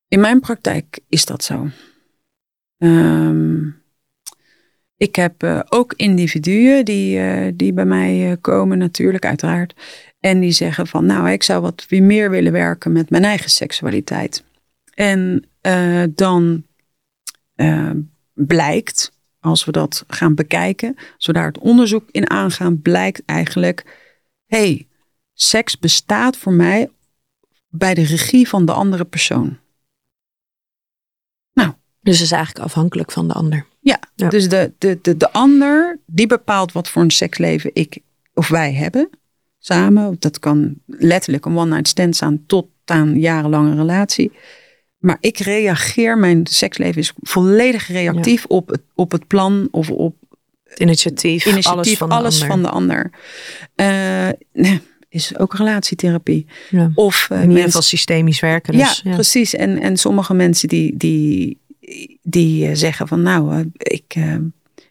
[0.08, 1.68] In mijn praktijk is dat zo.
[2.78, 3.66] Ehm,
[4.96, 7.20] ik heb eh, ook individuen die,
[7.56, 9.74] die bij mij komen, natuurlijk, uiteraard.
[10.20, 14.44] En die zeggen van, nou, ik zou wat meer willen werken met mijn eigen seksualiteit.
[14.94, 16.66] En eh, dan
[17.54, 17.90] eh,
[18.32, 24.00] blijkt, als we dat gaan bekijken, als we daar het onderzoek in aangaan, blijkt eigenlijk,
[24.46, 24.88] hey,
[25.32, 26.90] seks bestaat voor mij
[27.68, 29.60] bij de regie van de andere persoon.
[32.02, 33.66] Dus het is eigenlijk afhankelijk van de ander.
[33.80, 34.28] Ja, Ja.
[34.28, 37.98] dus de, de, de, de ander die bepaalt wat voor een seksleven ik
[38.34, 39.10] of wij hebben
[39.58, 40.16] samen.
[40.18, 44.32] Dat kan letterlijk een one-night stand zijn tot aan jarenlange relatie.
[45.02, 50.14] Maar ik reageer, mijn seksleven is volledig reactief op, het, op het plan of op
[50.64, 52.48] Het initiatief, initiatief, alles van de alles ander.
[52.48, 53.10] van de ander.
[54.52, 56.46] Nee, is ook relatietherapie.
[56.70, 56.90] Ja.
[56.94, 58.72] Of eh, In ieder mensen- geval systemisch werken.
[58.76, 59.54] Dus, ja, precies.
[59.54, 61.58] En, en sommige mensen die, die,
[62.22, 64.14] die eh, zeggen van nou, ik,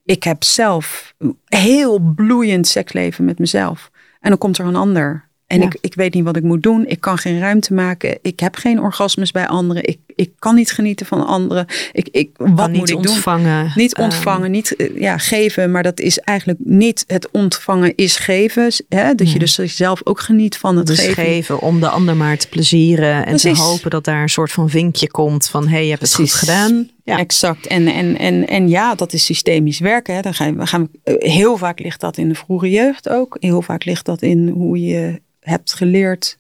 [0.06, 1.14] ik heb zelf
[1.46, 3.92] heel bloeiend seksleven met mezelf.
[4.20, 5.30] En dan komt er een ander.
[5.52, 5.66] En Ja.
[5.66, 6.86] ik, ik weet niet wat ik moet doen.
[6.88, 8.20] Ik kan geen ruimte maken.
[8.22, 9.84] Ik heb geen orgasmes bij anderen.
[9.88, 11.66] Ik, ik kan niet genieten van anderen.
[11.92, 13.08] Ik, ik, wat moet niet ik doen?
[13.08, 13.72] ontvangen.
[13.76, 18.18] Niet Ehm, ontvangen, niet eh, ja, geven, maar dat is eigenlijk niet het ontvangen is
[18.18, 18.72] geven.
[18.90, 19.16] Hè?
[19.16, 21.24] Dat je dus zelf ook geniet van het dus geven.
[21.24, 23.16] geven om de ander maar te plezieren.
[23.16, 23.58] En Precies.
[23.58, 25.64] te hopen dat daar een soort van vinkje komt van...
[25.64, 26.90] hé, hey, je hebt het goed gedaan.
[27.04, 27.18] Ja.
[27.18, 27.68] Exact.
[27.68, 30.16] En, en, en, en ja, dat is systemisch werken.
[30.16, 30.22] Hè.
[30.22, 33.38] Dan gaan we, gaan we, eh, heel vaak ligt dat in de vroege jeugd ook.
[33.40, 36.38] Heel vaak ligt dat in hoe je hebt geleerd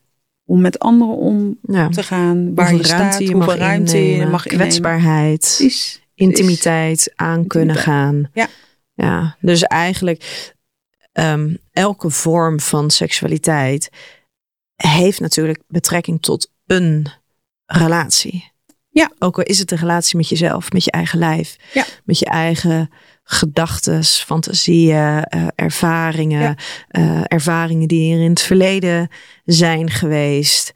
[0.52, 1.89] om met anderen om Ja.
[1.89, 2.56] te gaan.
[2.56, 5.72] Waar Hoeveel je ruimte staat, je hoeveel mag ruimte je mag kwetsbaarheid,
[6.16, 8.30] intimiteit aan kunnen gaan.
[8.34, 8.47] Ja.
[8.93, 9.36] ja.
[9.39, 10.54] Dus eigenlijk
[11.12, 13.89] ehm, elke vorm van seksualiteit
[14.76, 17.08] heeft natuurlijk betrekking tot een
[17.66, 18.52] relatie.
[18.89, 19.12] Ja.
[19.20, 21.86] Ook al is het een relatie met jezelf, met je eigen lijf, Ja.
[22.04, 22.89] met je eigen
[23.32, 26.55] gedachten, fantasieën, eh, ervaringen, Ja.
[26.88, 29.09] eh, ervaringen die er in het verleden
[29.45, 30.71] zijn geweest.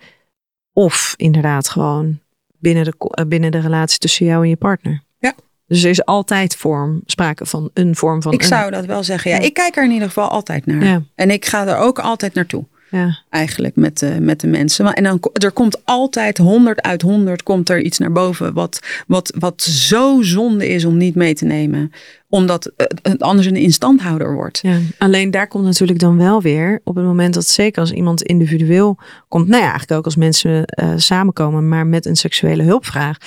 [0.73, 2.19] Of inderdaad gewoon
[2.59, 5.03] binnen de, eh, binnen de relatie tussen jou en je partner.
[5.19, 5.33] Ja.
[5.67, 8.47] Dus er is altijd vorm, sprake van een vorm van Ik een.
[8.47, 9.31] zou dat wel zeggen.
[9.31, 9.43] Ja, Ja.
[9.43, 10.83] ik kijk er in ieder geval altijd naar.
[10.85, 11.01] Ja.
[11.15, 12.65] En ik ga er ook altijd naartoe.
[12.95, 13.17] Ja.
[13.29, 14.93] eigenlijk met de, met de mensen.
[14.93, 19.33] En dan er komt altijd 100 uit 100 komt er iets naar boven wat, wat,
[19.39, 21.91] wat zo zonde is om niet mee te nemen.
[22.29, 22.71] Omdat
[23.01, 24.59] het anders een instandhouder wordt.
[24.61, 28.21] Ja, alleen daar komt natuurlijk dan wel weer op het moment dat zeker als iemand
[28.21, 33.17] individueel komt, nou ja, eigenlijk ook als mensen uh, samenkomen, maar met een seksuele hulpvraag,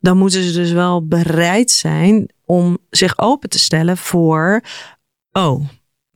[0.00, 4.60] dan moeten ze dus wel bereid zijn om zich open te stellen voor,
[5.32, 5.64] oh,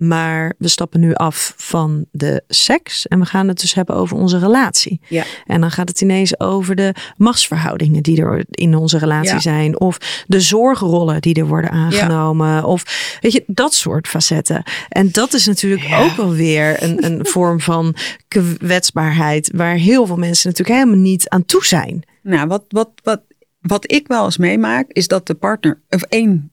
[0.00, 4.16] maar we stappen nu af van de seks en we gaan het dus hebben over
[4.16, 5.00] onze relatie.
[5.08, 5.24] Ja.
[5.46, 9.80] En dan gaat het ineens over de machtsverhoudingen die er in onze relatie zijn.
[9.80, 12.64] Of de zorgrollen die er worden aangenomen.
[12.64, 14.62] Of weet je, dat soort facetten.
[14.88, 17.94] En dat is natuurlijk ook alweer een, een vorm van
[18.28, 19.50] kwetsbaarheid.
[19.54, 22.02] Waar heel veel mensen natuurlijk helemaal niet aan toe zijn.
[22.22, 23.20] Nou, wat, wat, wat,
[23.60, 26.52] wat ik wel eens meemaak, is dat de partner, of één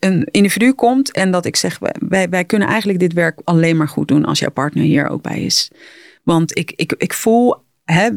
[0.00, 1.78] een, individu komt en dat ik zeg,
[2.08, 5.22] wij, wij kunnen eigenlijk dit werk alleen maar goed doen als jouw partner hier ook
[5.22, 5.70] bij is.
[6.22, 8.08] Want ik, ik, ik voel, hè,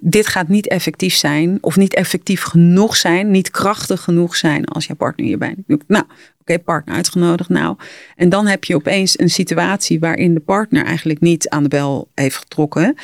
[0.00, 4.86] dit gaat niet effectief zijn of niet effectief genoeg zijn, niet krachtig genoeg zijn als
[4.86, 5.54] jouw partner hierbij.
[5.86, 6.04] Nou,
[6.40, 7.76] oké, partner uitgenodigd nou.
[8.16, 12.10] En dan heb je opeens een situatie waarin de partner eigenlijk niet aan de bel
[12.14, 12.94] heeft getrokken.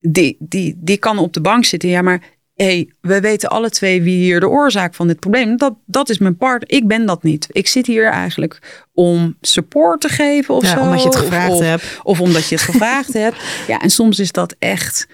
[0.00, 1.88] Die, die, die kan op de bank zitten.
[1.88, 2.20] Ja, maar
[2.54, 5.56] hey, we weten alle twee wie hier de oorzaak van dit probleem.
[5.56, 6.72] Dat, dat is mijn part.
[6.72, 7.46] Ik ben dat niet.
[7.50, 10.80] Ik zit hier eigenlijk om support te geven of ja, zo.
[10.80, 12.00] Omdat je het gevraagd of, hebt.
[12.02, 13.36] Of omdat je het gevraagd hebt.
[13.66, 15.06] Ja, en soms is dat echt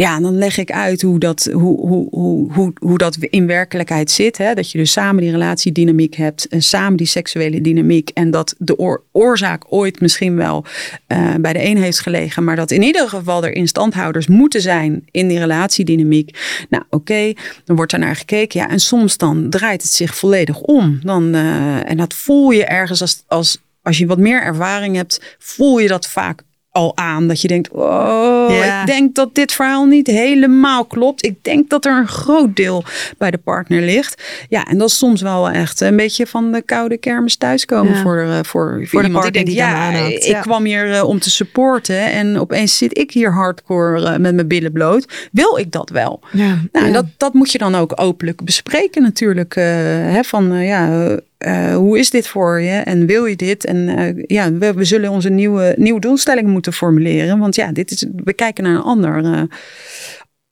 [0.00, 2.08] ja, dan leg ik uit hoe dat, hoe, hoe,
[2.52, 4.38] hoe, hoe, dat in werkelijkheid zit.
[4.38, 4.54] Hè?
[4.54, 8.10] Dat je dus samen die relatiedynamiek hebt en samen die seksuele dynamiek.
[8.14, 10.64] En dat de oorzaak ooit misschien wel
[11.08, 12.44] uh, bij de een heeft gelegen.
[12.44, 16.38] Maar dat in ieder geval er instandhouders moeten zijn in die relatiedynamiek.
[16.68, 17.32] Nou oké,
[17.64, 18.60] dan wordt daar naar gekeken.
[18.60, 20.98] Ja, en soms dan draait het zich volledig om.
[21.02, 25.36] Dan, uh, en dat voel je ergens als, als, als je wat meer ervaring hebt,
[25.38, 26.42] voel je dat vaak
[26.72, 27.28] al aan.
[27.28, 31.26] Dat je denkt, oh, ik denk dat dit verhaal niet helemaal klopt.
[31.26, 32.84] Ik denk dat er een groot deel
[33.18, 34.22] bij de partner ligt.
[34.48, 38.22] Ja, en dat is soms wel echt een beetje van de koude kermis thuiskomen voor,
[38.22, 42.12] uh, voor, voor, iemand die denkt, die ja, ik kwam hier uh, om te supporten
[42.12, 45.28] en opeens zit ik hier hardcore uh, met mijn billen bloot.
[45.32, 46.20] Wil ik dat wel?
[46.32, 49.54] Ja, nou, dat, dat moet je dan ook openlijk bespreken natuurlijk.
[49.54, 53.64] hè, van ja, uh, hoe is dit voor je en wil je dit?
[53.64, 57.38] En uh, ja, we, we, zullen onze nieuwe, nieuwe doelstelling moeten formuleren.
[57.38, 59.42] Want ja, dit is, we kijken naar een ander, uh,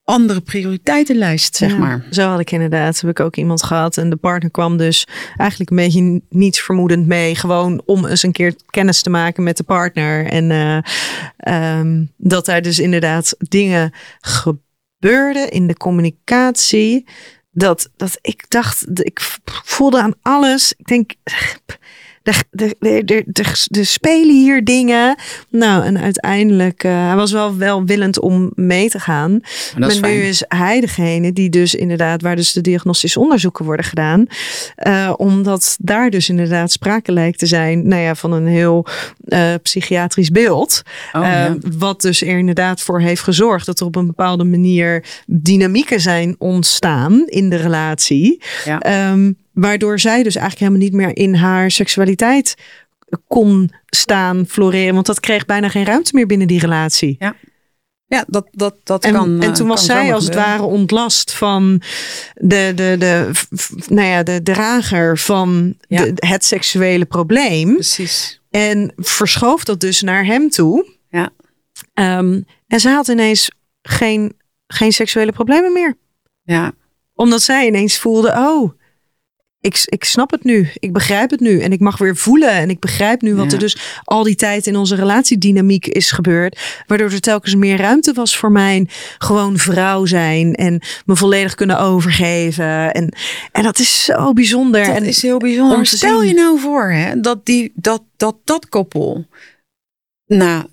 [0.05, 2.07] andere prioriteitenlijst, zeg ja, maar.
[2.11, 3.97] Zo had ik inderdaad, heb ik ook iemand gehad.
[3.97, 7.35] En de partner kwam dus eigenlijk een beetje niets vermoedend mee.
[7.35, 10.27] Gewoon om eens een keer kennis te maken met de partner.
[10.27, 10.51] En
[11.55, 17.07] um, dat daar dus inderdaad dingen gebeurden in de communicatie
[17.51, 20.73] dat, dat ik dacht, ik voelde aan alles.
[20.77, 21.13] Ik denk,
[22.29, 23.25] er, er, er,
[23.71, 25.17] er, spelen hier dingen.
[25.51, 29.41] Nou, en uiteindelijk, uh, hij was wel welwillend om mee te gaan.
[29.79, 34.27] Maar nu is hij degene die dus inderdaad, waar dus de diagnostische onderzoeken worden gedaan.
[34.87, 38.87] Uh, omdat daar dus inderdaad sprake lijkt te zijn, nou ja, van een heel
[39.25, 40.83] uh, psychiatrisch beeld.
[41.13, 41.57] Oh, ja.
[41.79, 46.35] Wat dus er inderdaad voor heeft gezorgd dat er op een bepaalde manier dynamieken zijn
[46.39, 48.43] ontstaan in de relatie.
[48.65, 49.11] Ja.
[49.11, 52.55] Um, Waardoor zij dus eigenlijk helemaal niet meer in haar seksualiteit
[53.27, 54.95] kon staan, floreren.
[54.95, 57.17] Want dat kreeg bijna geen ruimte meer binnen die relatie.
[57.19, 57.37] Ja.
[58.07, 59.43] Ja, dat, dat, dat en, kan.
[59.43, 61.83] En toen was zij als het ware ontlast van
[62.35, 63.31] de, de, de,
[63.89, 66.05] nou ja, de drager van ja.
[66.05, 67.75] de, het seksuele probleem.
[67.75, 68.41] Precies.
[68.51, 70.87] En verschoof dat dus naar hem toe.
[71.11, 71.31] Ja.
[72.19, 73.51] Um, en zij had ineens
[73.83, 74.37] geen,
[74.67, 75.97] geen seksuele problemen meer.
[76.43, 76.73] Ja.
[77.15, 78.78] Omdat zij ineens voelde, oh,
[79.61, 80.71] ik, ik snap het nu.
[80.75, 81.61] Ik begrijp het nu.
[81.61, 82.51] En ik mag weer voelen.
[82.51, 83.53] En ik begrijp nu wat Ja.
[83.53, 86.83] er dus al die tijd in onze relatiedynamiek is gebeurd.
[86.87, 88.89] Waardoor er telkens meer ruimte was voor mijn
[89.19, 90.55] gewoon vrouw zijn.
[90.55, 92.93] En me volledig kunnen overgeven.
[92.93, 93.15] En,
[93.53, 94.85] en dat is zo bijzonder.
[94.87, 95.77] Dat en is heel bijzonder.
[95.77, 99.27] om te Stel je nou voor hè, dat, die, dat, dat dat koppel
[100.27, 100.67] na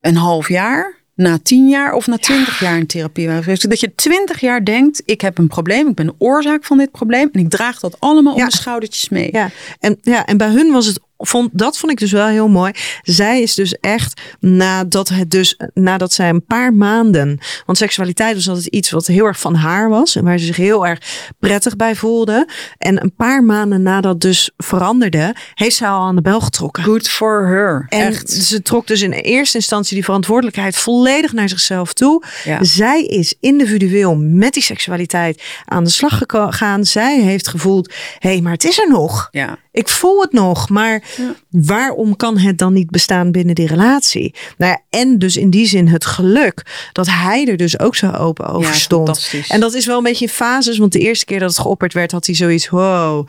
[0.00, 3.68] een half jaar, na tien jaar of na twintig jaar in therapie waren geweest.
[3.70, 6.90] Dat je twintig jaar denkt, ik heb een probleem, ik ben de oorzaak van dit
[6.90, 7.28] probleem.
[7.32, 8.44] En ik draag dat allemaal Ja.
[8.44, 9.28] op de schoudertjes mee.
[9.32, 9.50] Ja,
[9.80, 12.72] en, ja, en bij hun was het, vond, dat vond ik dus wel heel mooi.
[13.02, 18.48] Zij is dus echt, nadat het dus, nadat zij een paar maanden, want seksualiteit was
[18.48, 20.98] altijd iets wat heel erg van haar was en waar ze zich heel erg
[21.38, 22.48] prettig bij voelde.
[22.78, 26.82] En een paar maanden nadat dus veranderde, heeft zij al aan de bel getrokken.
[26.82, 27.86] Good for her.
[27.88, 28.30] En Echt.
[28.30, 32.24] ze trok dus in eerste instantie die verantwoordelijkheid volledig naar zichzelf toe.
[32.44, 32.64] Ja.
[32.64, 36.84] Zij is individueel met die seksualiteit aan de slag gegaan.
[36.84, 39.28] Zij heeft gevoeld, hé, hey, maar het is er nog.
[39.30, 39.58] Ja.
[39.72, 41.34] Ik voel het nog, maar Ja.
[41.50, 44.34] waarom kan het dan niet bestaan binnen die relatie?
[44.58, 48.10] Nou ja, en dus in die zin het geluk dat hij er dus ook zo
[48.10, 49.34] open over Ja, stond.
[49.48, 51.92] En dat is wel een beetje in fases, want de eerste keer dat het geopperd
[51.92, 53.28] werd, had hij zoiets, wow,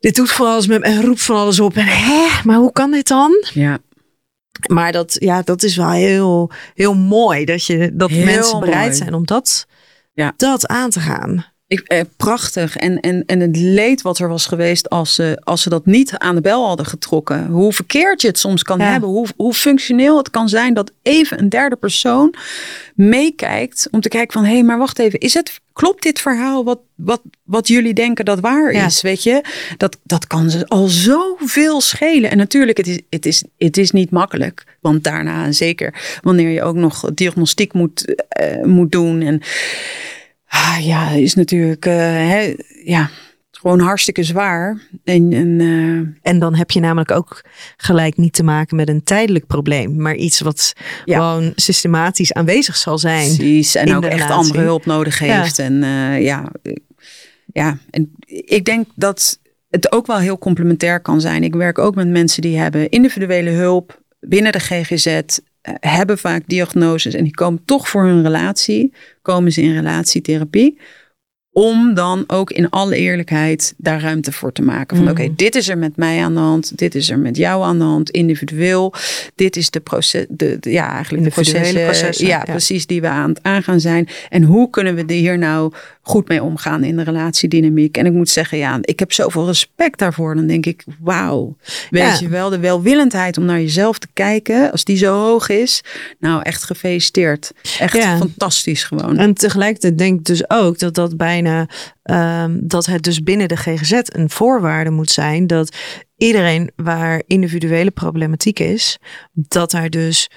[0.00, 1.76] dit doet van alles met me en roept van alles op.
[1.76, 3.44] En hè, maar hoe kan dit dan?
[3.52, 3.78] Ja,
[4.66, 8.84] Maar dat, ja, dat is wel heel, heel mooi dat, je, dat Heel mensen bereid
[8.86, 8.94] mooi.
[8.96, 9.66] zijn om dat,
[10.12, 10.32] Ja.
[10.36, 11.52] dat aan te gaan.
[11.66, 12.76] Ik, eh, prachtig.
[12.76, 16.18] En, en, en het leed wat er was geweest als ze, als ze dat niet
[16.18, 17.46] aan de bel hadden getrokken.
[17.46, 18.90] Hoe verkeerd je het soms kan Ja.
[18.90, 19.08] hebben.
[19.08, 22.34] Hoe, hoe functioneel het kan zijn dat even een derde persoon
[22.94, 23.88] meekijkt.
[23.90, 25.18] Om te kijken van, hé, hey, maar wacht even.
[25.18, 28.86] Is het, klopt dit verhaal wat, wat, wat jullie denken dat waar Ja.
[28.86, 29.00] is?
[29.02, 29.42] Weet je,
[29.76, 32.30] dat, dat kan ze al zoveel schelen.
[32.30, 34.64] En natuurlijk, het is, het, is, het is niet makkelijk.
[34.80, 39.20] Want daarna, zeker wanneer je ook nog diagnostiek moet, eh, moet doen.
[39.22, 39.40] En
[40.54, 43.10] Ah, ja, is natuurlijk eh, hè, ja,
[43.50, 44.80] gewoon hartstikke zwaar.
[45.04, 47.44] En, en eh, En dan heb je namelijk ook
[47.76, 50.72] gelijk niet te maken met een tijdelijk probleem, maar iets wat
[51.04, 51.16] Ja.
[51.18, 53.36] gewoon systematisch aanwezig zal zijn.
[53.36, 53.74] precies.
[53.74, 54.34] En ook echt relatie.
[54.34, 55.40] andere hulp nodig Ja.
[55.40, 55.58] heeft.
[55.58, 56.48] En eh, ja,
[57.52, 59.38] ja, en ik denk dat
[59.70, 61.42] het ook wel heel complementair kan zijn.
[61.44, 65.20] Ik werk ook met mensen die hebben individuele hulp binnen de GGZ.
[65.64, 68.92] Eh, Hebben vaak diagnoses en die komen toch voor hun relatie.
[69.22, 70.78] Komen ze in relatietherapie.
[71.52, 74.96] Om dan ook in alle eerlijkheid daar ruimte voor te maken.
[74.96, 75.14] Van Mhm.
[75.14, 76.78] oké, dit is er met mij aan de hand.
[76.78, 78.10] Dit is er met jou aan de hand.
[78.10, 78.94] Individueel.
[79.34, 80.26] Dit is de proces.
[80.28, 81.84] De, de- ja, eigenlijk de processen.
[81.84, 82.52] processen, ja, ja.
[82.52, 82.86] precies.
[82.86, 84.08] Die we aan het aangaan zijn.
[84.28, 85.72] En hoe kunnen we hier nou
[86.06, 87.96] goed mee omgaan in de relatiedynamiek?
[87.96, 90.34] En ik moet zeggen, ja, ik heb zoveel respect daarvoor.
[90.34, 91.56] Dan denk ik, wauw.
[91.90, 92.16] Weet Ja.
[92.20, 94.70] je wel, de welwillendheid om naar jezelf te kijken.
[94.72, 95.80] Als die zo hoog is.
[96.18, 97.52] Nou, echt gefeliciteerd.
[97.78, 98.16] Echt Ja.
[98.16, 99.18] fantastisch gewoon.
[99.18, 101.68] En tegelijkertijd denk ik dus ook dat dat bijna
[102.02, 105.76] ehm, dat het dus binnen de GGZ een voorwaarde moet zijn dat
[106.16, 108.98] iedereen waar individuele problematiek is,
[109.32, 110.30] dat daar dus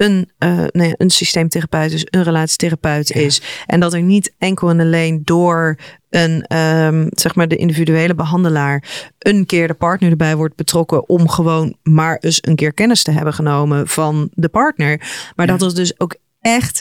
[0.00, 3.42] een, eh, nee, een systeemtherapeut is, een relatietherapeut is.
[3.66, 5.76] En dat er niet enkel en alleen door
[6.10, 8.84] een, ehm, zeg maar de individuele behandelaar
[9.18, 13.10] een keer de partner erbij wordt betrokken om gewoon maar eens een keer kennis te
[13.10, 14.98] hebben genomen van de partner.
[15.36, 15.56] Maar Ja.
[15.56, 16.80] dat er dus ook echt,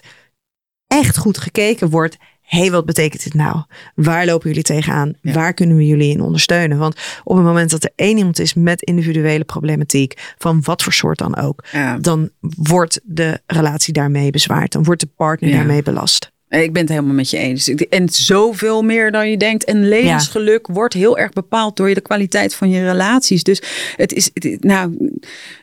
[0.87, 2.17] echt goed gekeken wordt.
[2.49, 3.63] Hé, hey, wat betekent dit nou?
[3.95, 5.13] Waar lopen jullie tegenaan?
[5.21, 5.33] Ja.
[5.33, 6.77] Waar kunnen we jullie in ondersteunen?
[6.77, 10.93] Want op het moment dat er één iemand is met individuele problematiek, van wat voor
[10.93, 11.97] soort dan ook, Ja.
[11.97, 14.71] dan wordt de relatie daarmee bezwaard.
[14.71, 15.55] Dan wordt de partner Ja.
[15.55, 16.31] daarmee belast.
[16.49, 17.67] Ik ben het helemaal met je eens.
[17.89, 19.63] En zoveel meer dan je denkt.
[19.63, 23.43] En levensgeluk wordt heel erg bepaald door de kwaliteit van je relaties.
[23.43, 23.61] Dus
[23.95, 25.09] het is, het is- nou,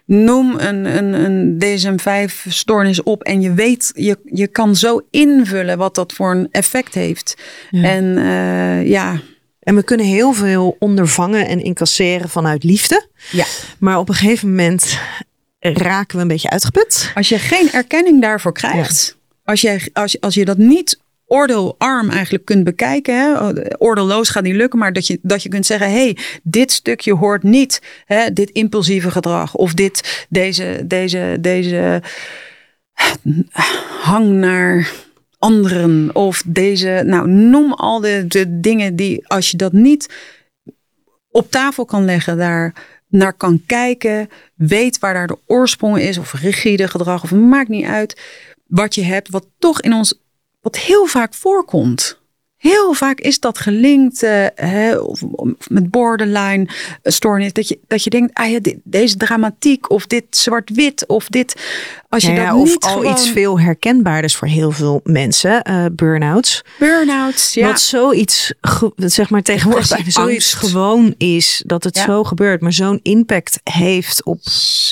[0.04, 3.22] noem een, een, een DSM-5-stoornis op.
[3.22, 7.34] En je weet, je, je kan zo invullen wat dat voor een effect heeft.
[7.70, 7.82] Ja.
[7.82, 9.20] En eh, ja,
[9.60, 13.08] En we kunnen heel veel ondervangen en incasseren vanuit liefde.
[13.30, 13.44] ja,
[13.78, 14.98] Maar op een gegeven moment
[15.60, 17.10] raken we een beetje uitgeput.
[17.14, 19.15] als je geen erkenning daarvoor krijgt.
[19.46, 23.14] Als, je, als, als je dat niet oordeelarm eigenlijk kunt bekijken.
[23.14, 23.34] Hè?
[23.78, 27.42] Oordeelloos gaat niet lukken, maar dat je, dat je kunt zeggen: hey, dit stukje hoort
[27.42, 27.82] niet.
[28.04, 28.32] Hè?
[28.32, 32.02] Dit impulsieve gedrag of dit, deze, deze, deze
[34.00, 34.92] hang naar
[35.38, 36.10] anderen.
[36.14, 40.14] Of deze, nou, noem al de, de dingen die, als je dat niet
[41.30, 42.72] op tafel kan leggen, daar
[43.08, 47.86] naar kan kijken, weet waar daar de oorsprong is, of rigide gedrag, of maakt niet
[47.86, 48.20] uit
[48.66, 50.20] wat je hebt, wat toch in ons,
[50.60, 52.18] wat heel vaak voorkomt.
[52.56, 55.22] Heel vaak is dat gelinkt eh, hè, of,
[55.68, 56.68] met borderline
[57.02, 57.52] stoornis.
[57.52, 61.54] Dat je, dat je denkt, ah ja, dit- deze dramatiek of dit zwart-wit of dit.
[62.16, 65.00] Als je Ja, dat ja, of niet al gewoon, iets veel herkenbaarders voor heel veel
[65.04, 65.62] mensen.
[65.62, 66.64] eh burn-outs.
[66.78, 67.54] burn-outs.
[67.54, 67.66] Ja.
[67.68, 68.52] Dat zoiets,
[68.96, 71.62] zeg maar tegenwoordig bijna Depressie, zoiets gewoon is.
[71.66, 72.04] Dat het Ja.
[72.04, 72.60] zo gebeurt.
[72.60, 74.40] Maar zo'n impact heeft op...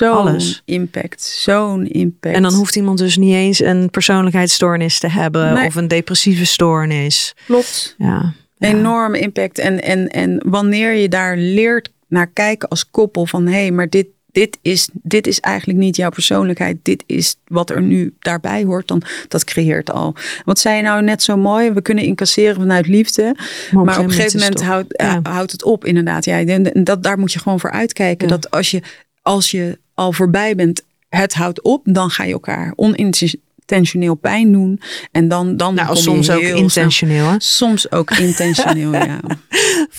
[0.01, 0.63] Alles.
[0.65, 1.23] impact.
[1.23, 2.35] Zo'n impact.
[2.35, 5.55] En dan hoeft iemand dus niet eens een persoonlijkheidsstoornis te hebben.
[5.55, 5.67] Nee.
[5.67, 7.35] Of een depressieve stoornis.
[7.47, 7.95] Klopt.
[7.99, 8.35] Ja.
[8.59, 8.69] ja.
[8.69, 9.59] Enorme impact.
[9.59, 13.89] En, en, en wanneer je daar leert naar kijken als koppel van hé, hey, maar
[13.89, 16.77] dit, dit, is, dit is eigenlijk niet jouw persoonlijkheid.
[16.83, 18.89] Dit is wat er nu daarbij hoort.
[18.89, 20.15] Dan dat creëert al.
[20.45, 21.71] Wat zei je nou net zo mooi?
[21.73, 23.37] We kunnen incasseren vanuit liefde.
[23.71, 25.21] Maar op een gegeven moment, houdt, toch- ja.
[25.23, 26.25] houdt het op, inderdaad.
[26.25, 28.29] Ja, en dat, daar moet je gewoon voor uitkijken.
[28.29, 28.35] Ja.
[28.35, 28.83] Dat als je,
[29.23, 34.81] als je al voorbij bent, het houdt op, dan ga je elkaar onintentioneel pijn doen.
[35.13, 37.27] En dan, dan Nou, kom je soms ook intentioneel.
[37.27, 37.35] Hè?
[37.39, 39.21] Soms ook intentioneel, ja.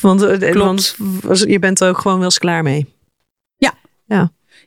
[0.02, 0.96] Want, eh, want
[1.48, 2.94] je bent er ook gewoon wel eens klaar mee.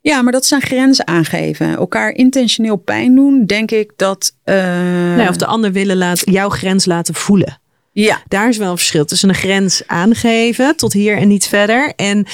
[0.02, 1.76] Ja, maar dat zijn grenzen aangeven.
[1.76, 4.34] Elkaar intentioneel pijn doen, denk ik dat.
[4.44, 7.60] eh, Nee, of de ander willen laten, jouw grens laten voelen.
[7.92, 8.22] Ja.
[8.28, 11.92] Daar is wel een verschil tussen een grens aangeven tot hier en niet verder.
[11.96, 12.26] En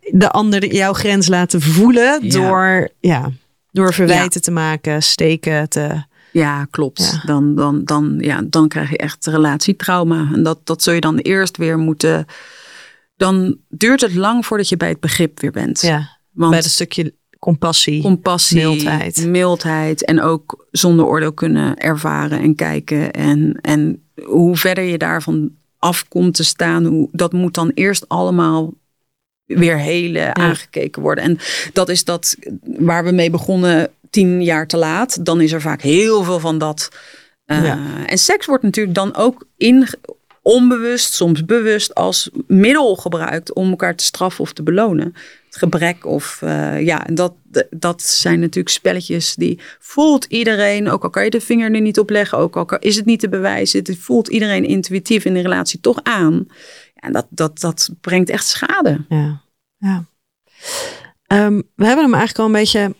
[0.00, 2.30] de ander jouw grens laten voelen Ja.
[2.30, 3.30] door, ja,
[3.70, 6.02] door verwijten te maken, steken te.
[6.32, 7.10] Ja, klopt.
[7.12, 7.22] Ja.
[7.26, 10.28] Dan, dan, dan, ja, dan krijg je echt relatietrauma.
[10.34, 12.26] En dat, dat zul je dan eerst weer moeten.
[13.16, 15.80] Dan duurt het lang voordat je bij het begrip weer bent.
[15.80, 18.02] Ja, Want bij het stukje compassie.
[18.02, 19.26] compassie, mildheid.
[19.26, 23.12] mildheid en ook zonder oordeel kunnen ervaren en kijken.
[23.12, 28.08] En, en hoe verder je daarvan af komt te staan, hoe, dat moet dan eerst
[28.08, 28.74] allemaal
[29.46, 31.24] weer hele aangekeken worden.
[31.24, 31.38] En
[31.72, 35.24] dat is dat waar we mee begonnen tien jaar te laat.
[35.24, 36.88] Dan is er vaak heel veel van dat.
[37.46, 37.78] Uh, Ja.
[38.06, 39.86] En seks wordt natuurlijk dan ook in,
[40.42, 45.14] onbewust, soms bewust als middel gebruikt om elkaar te straffen of te belonen.
[45.56, 47.34] Gebrek of uh, ja, dat,
[47.70, 51.98] dat zijn natuurlijk spelletjes die voelt iedereen, ook al kan je de vinger er niet
[51.98, 55.40] op leggen, ook al is het niet te bewijzen, het voelt iedereen intuïtief in de
[55.40, 56.46] relatie toch aan.
[56.94, 59.04] En dat, dat, dat brengt echt schade.
[59.08, 59.42] Ja,
[59.76, 60.04] ja.
[61.26, 62.94] Um, we hebben hem eigenlijk al een beetje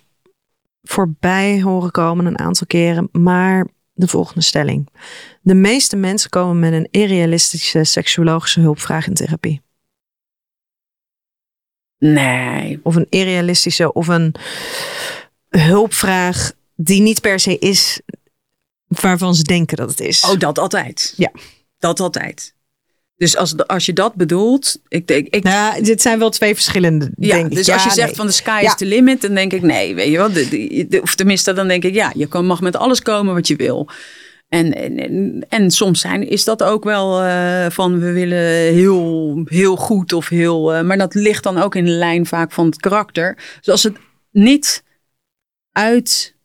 [0.83, 4.89] voorbij horen komen een aantal keren, maar de volgende stelling.
[5.41, 9.63] De meeste mensen komen met een irrealistische seksuologische hulpvraag in therapie.
[12.03, 12.81] Nee.
[12.83, 14.35] Of een irrealistische of een
[15.49, 18.01] hulpvraag die niet per se is
[18.87, 20.25] waarvan ze denken dat het is.
[20.25, 21.15] Oh, dat altijd.
[21.17, 21.31] Ja.
[21.79, 22.55] Dat altijd.
[23.17, 25.27] Dus als, als je dat bedoelt, ik denk.
[25.29, 27.11] Ik, nou, dit zijn wel twee verschillende.
[27.17, 27.57] Ja, denk ik.
[27.57, 28.17] dus ja, als je zegt nee.
[28.17, 28.69] van de sky Ja.
[28.69, 30.33] is the limit, dan denk ik nee, weet je wel.
[30.33, 33.35] De, de, de- of tenminste, dan denk ik ja, je kan, mag met alles komen
[33.35, 33.89] wat je wil.
[34.53, 40.13] En, en, soms zijn, is dat ook wel eh, van we willen heel, heel goed
[40.13, 40.75] of heel.
[40.75, 43.37] eh, maar dat ligt dan ook in de lijn vaak van het karakter.
[43.57, 43.97] Dus als het
[44.31, 44.85] niet
[45.73, 46.37] uit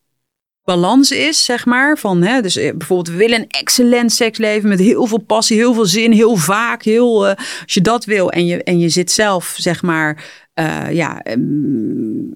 [0.63, 1.97] balans is, zeg maar.
[1.97, 5.73] Van, hè, dus eh, bijvoorbeeld, we willen een excellent seksleven met heel veel passie, heel
[5.73, 7.27] veel zin, heel vaak, heel.
[7.27, 10.23] als je dat wil en je, en je zit zelf, zeg maar,
[10.91, 11.21] ja.
[11.21, 12.31] ehm,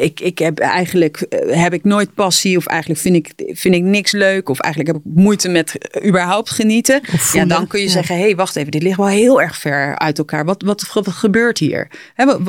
[0.00, 3.82] ik, ik heb eigenlijk eh, heb ik nooit passie of eigenlijk vind ik, vind ik
[3.82, 7.00] niks leuk of eigenlijk heb ik moeite met eh, überhaupt genieten.
[7.32, 7.92] Ja, dan kun je Ja.
[7.92, 10.44] zeggen, hé, hey, wacht even, dit ligt wel heel erg ver uit elkaar.
[10.44, 11.90] Wat, wat, gebeurt hier?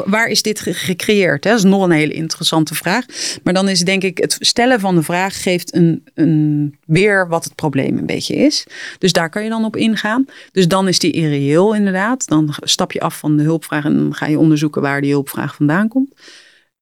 [0.06, 1.44] Waar is dit ge- gecreëerd?
[1.44, 3.06] Dat is nog een hele interessante vraag.
[3.44, 7.44] Maar dan is denk ik, het stellen van de vraag geeft een, een weer wat
[7.44, 8.66] het probleem een beetje is.
[8.98, 10.26] Dus daar kan je dan op ingaan.
[10.52, 12.28] Dus dan is die irreëel inderdaad.
[12.28, 15.56] Dan stap je af van de hulpvraag en dan ga je onderzoeken waar die hulpvraag
[15.56, 16.14] vandaan komt.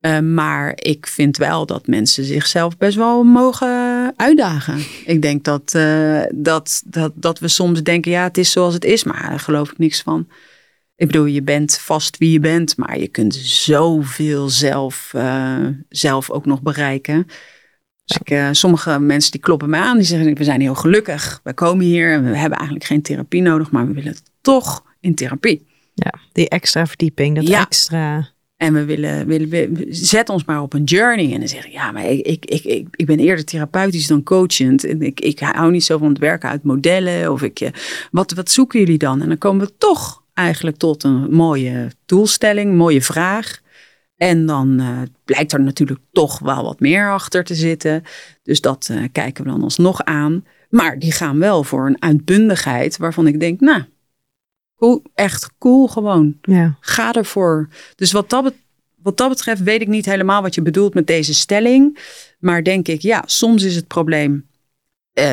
[0.01, 4.79] Uh, maar ik vind wel dat mensen zichzelf best wel mogen uitdagen.
[5.05, 8.85] Ik denk dat, uh, dat, dat, dat we soms denken, ja, het is zoals het
[8.85, 10.27] is, maar daar geloof ik niks van.
[10.95, 16.29] Ik bedoel, je bent vast wie je bent, maar je kunt zoveel zelf, uh, zelf
[16.29, 17.27] ook nog bereiken.
[18.05, 21.39] Dus ik, sommige mensen die kloppen me aan, die zeggen, we zijn heel gelukkig.
[21.43, 25.15] We komen hier en we hebben eigenlijk geen therapie nodig, maar we willen toch in
[25.15, 25.67] therapie.
[25.93, 27.61] Ja, die extra verdieping, dat Ja.
[27.61, 28.35] extra...
[28.57, 31.33] En we willen, willen we, zet ons maar op een journey.
[31.33, 34.83] En dan zeg ik, ja, maar ik, ik, ik, ik, ben eerder therapeutisch dan coachend.
[34.83, 37.31] En ik, ik hou niet zo van het werken uit modellen.
[37.31, 37.69] Of ik, eh,
[38.11, 39.21] wat, wat zoeken jullie dan?
[39.21, 43.61] En dan komen we toch eigenlijk tot een mooie doelstelling, mooie vraag.
[44.15, 48.03] En dan uh, blijkt er natuurlijk toch wel wat meer achter te zitten.
[48.43, 50.45] Dus dat uh, kijken we dan alsnog aan.
[50.69, 53.83] Maar die gaan wel voor een uitbundigheid waarvan ik denk, nou,
[54.77, 56.37] Cool, echt cool gewoon.
[56.41, 56.77] Ja.
[56.79, 57.69] Ga ervoor.
[57.95, 58.53] Dus wat dat,
[59.01, 61.99] wat dat betreft weet ik niet helemaal wat je bedoelt met deze stelling.
[62.39, 64.47] Maar denk ik, ja, soms is het probleem.
[65.13, 65.23] Uh,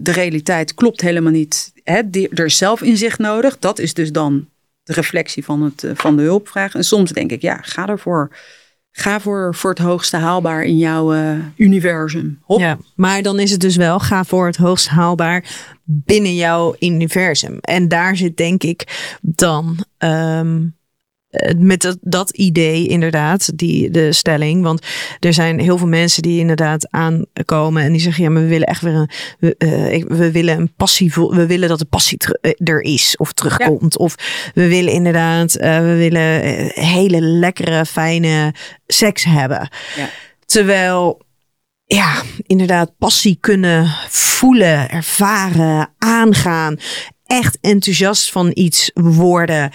[0.00, 1.72] de realiteit klopt helemaal niet.
[1.84, 3.58] Hè, die, er is zelfinzicht nodig.
[3.58, 4.48] Dat is dus dan
[4.82, 6.74] de reflectie van, het, uh, van de hulpvraag.
[6.74, 8.30] En soms denk ik, ja, ga ervoor.
[9.00, 12.38] Ga voor, voor het hoogste haalbaar in jouw uh, universum.
[12.42, 12.76] Hop.
[12.94, 15.44] Maar dan is het dus wel, ga voor het hoogst haalbaar
[15.84, 17.58] binnen jouw universum.
[17.60, 20.76] En daar zit denk ik dan um,
[21.56, 24.62] met dat, dat idee inderdaad, die, de stelling.
[24.62, 24.86] Want
[25.20, 28.66] er zijn heel veel mensen die inderdaad aankomen en die zeggen, ja, maar we willen
[28.66, 32.18] echt weer een, we, uh, we willen een passie, we willen dat de passie
[32.56, 33.94] er is of terugkomt.
[33.98, 34.04] Ja.
[34.04, 34.14] Of
[34.54, 36.40] we willen inderdaad, uh, we willen
[36.74, 38.54] hele lekkere, fijne
[38.86, 39.68] seks hebben.
[39.96, 40.10] Ja.
[40.44, 41.26] Terwijl
[41.88, 46.76] ja, inderdaad, passie kunnen voelen, ervaren, aangaan.
[47.26, 49.70] Echt enthousiast van iets worden.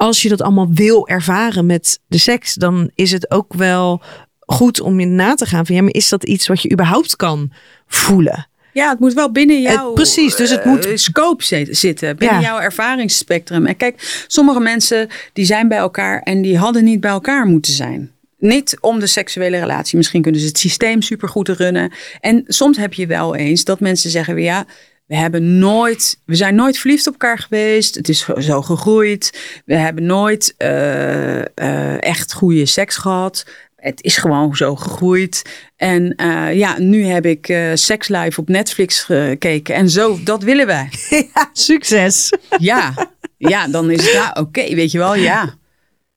[0.00, 4.02] Als je dat allemaal wil ervaren met de seks, dan is het ook wel
[4.38, 7.16] goed om je na te gaan van ja, maar is dat iets wat je überhaupt
[7.16, 7.52] kan
[7.86, 8.48] voelen?
[8.72, 12.40] Ja, het moet wel binnen jouw het, precies, dus het moet uh, scope zitten, binnen
[12.40, 12.46] Ja.
[12.46, 13.66] jouw ervaringsspectrum.
[13.66, 17.72] En kijk, sommige mensen die zijn bij elkaar en die hadden niet bij elkaar moeten
[17.72, 18.10] zijn.
[18.38, 19.96] Niet om de seksuele relatie.
[19.96, 21.92] Misschien kunnen ze het systeem supergoed runnen.
[22.20, 24.66] En soms heb je wel eens dat mensen zeggen: ja,
[25.10, 27.94] We hebben nooit, we zijn nooit verliefd op elkaar geweest.
[27.94, 29.38] Het is zo gegroeid.
[29.64, 33.46] We hebben nooit uh, uh, echt goede seks gehad.
[33.76, 35.42] Het is gewoon zo gegroeid.
[35.76, 39.74] En uh, ja, nu heb ik uh, Sex Live op Netflix gekeken.
[39.74, 40.88] En zo, dat willen wij.
[41.34, 42.32] Ja, succes.
[42.58, 42.94] Ja,
[43.36, 45.54] ja dan is het ja, oké, okay, weet je wel, ja.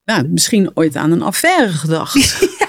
[0.06, 2.48] Nou, misschien ooit aan een affaire gedacht.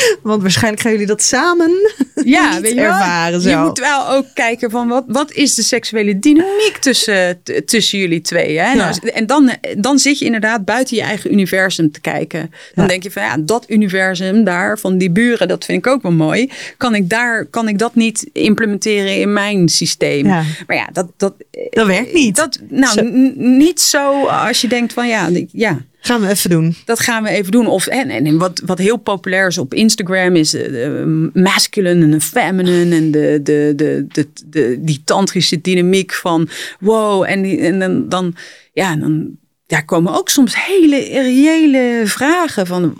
[0.22, 1.70] Want waarschijnlijk gaan jullie dat samen
[2.24, 3.40] ja, weet je ervaren.
[3.40, 3.48] Zo.
[3.48, 8.20] Je moet wel ook kijken van wat, wat is de seksuele dynamiek tussen, tussen jullie
[8.20, 8.58] twee.
[8.58, 8.74] Hè?
[8.74, 12.50] Nou, en dan, dan zit je inderdaad buiten je eigen universum te kijken.
[12.74, 16.02] Dan denk je van ja, dat universum daar van die buren, dat vind ik ook
[16.02, 16.50] wel mooi.
[16.76, 20.26] Kan ik, daar, kan ik dat niet implementeren in mijn systeem?
[20.26, 21.34] Maar ja, dat, dat,
[21.70, 22.36] dat werkt niet.
[22.36, 23.02] Dat, nou, zo.
[23.34, 25.80] niet zo als je denkt van ja, ja.
[26.04, 26.74] Gaan we even doen.
[26.84, 27.66] Dat gaan we even doen.
[27.66, 32.96] Of, en, en wat, wat heel populair is op Instagram is de masculine en feminine.
[32.96, 36.48] En de, de, de, de, de, die tantrische dynamiek van
[36.80, 37.24] wow.
[37.28, 38.34] En, en dan, dan,
[38.72, 39.36] ja, dan
[39.66, 42.94] daar komen ook soms hele reële vragen van,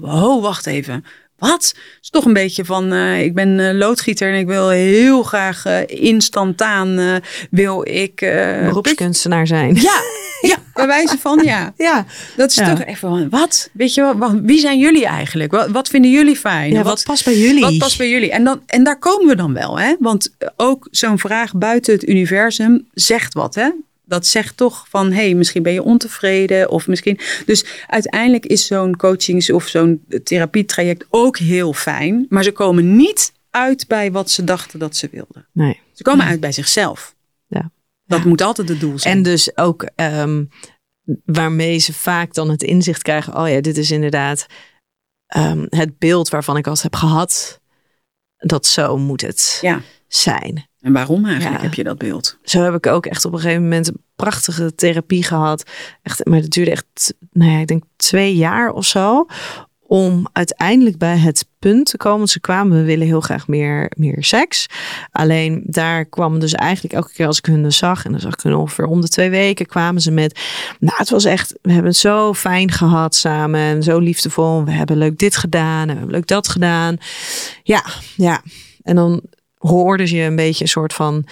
[0.00, 1.04] oh, wacht even
[1.38, 1.74] wat?
[1.74, 5.22] Het is toch een beetje van, uh, ik ben uh, loodgieter en ik wil heel
[5.22, 7.20] graag uh, instantaan,
[7.50, 8.16] wil ik...
[8.16, 9.74] Beroepskunstenaar zijn.
[9.74, 10.00] Ja,
[10.50, 11.72] ja, bij wijze van ja.
[11.76, 12.06] ja.
[12.36, 13.70] Dat is toch even van, wat?
[13.72, 15.50] Weet je wel, wie zijn jullie eigenlijk?
[15.50, 16.70] Wat, wat vinden jullie fijn?
[16.70, 17.60] Ja, wat, wat, past bij jullie?
[17.60, 18.30] Wat past bij jullie?
[18.30, 19.94] En, dan, en daar komen we dan wel, hè?
[19.98, 23.70] Want ook zo'n vraag buiten het universum zegt wat, hè?
[24.04, 27.18] Dat zegt toch van hé, hey, misschien ben je ontevreden of misschien.
[27.46, 33.32] Dus uiteindelijk is zo'n coachings- of zo'n therapietraject ook heel fijn, maar ze komen niet
[33.50, 35.48] uit bij wat ze dachten dat ze wilden.
[35.52, 35.80] Nee.
[35.92, 37.14] Ze komen uit bij zichzelf.
[37.46, 37.70] Ja.
[38.06, 38.28] Dat ja.
[38.28, 39.16] moet altijd het doel zijn.
[39.16, 40.48] En dus ook um,
[41.24, 44.46] waarmee ze vaak dan het inzicht krijgen: oh ja, dit is inderdaad
[45.36, 47.60] um, het beeld waarvan ik als heb gehad.
[48.36, 49.82] Dat zo moet het ja.
[50.08, 50.68] zijn.
[50.84, 51.62] En waarom eigenlijk ja.
[51.62, 52.38] heb je dat beeld?
[52.42, 55.70] Zo heb ik ook echt op een gegeven moment een prachtige therapie gehad.
[56.02, 59.26] Echt, maar dat duurde echt, nou ja, ik denk twee jaar of zo.
[59.80, 62.28] Om uiteindelijk bij het punt te komen.
[62.28, 64.66] Ze kwamen, we willen heel graag meer, meer seks.
[65.12, 68.04] Alleen daar kwamen dus eigenlijk elke keer als ik hun zag.
[68.04, 70.40] En dan zag ik hun ongeveer om de twee weken kwamen ze met.
[70.80, 73.60] Nou, het was echt, we hebben het zo fijn gehad samen.
[73.60, 74.64] En zo liefdevol.
[74.64, 75.80] We hebben leuk dit gedaan.
[75.80, 76.96] En we hebben leuk dat gedaan.
[77.62, 77.84] Ja,
[78.16, 78.42] ja.
[78.82, 79.22] En dan
[79.68, 81.26] hoorde je een beetje een soort van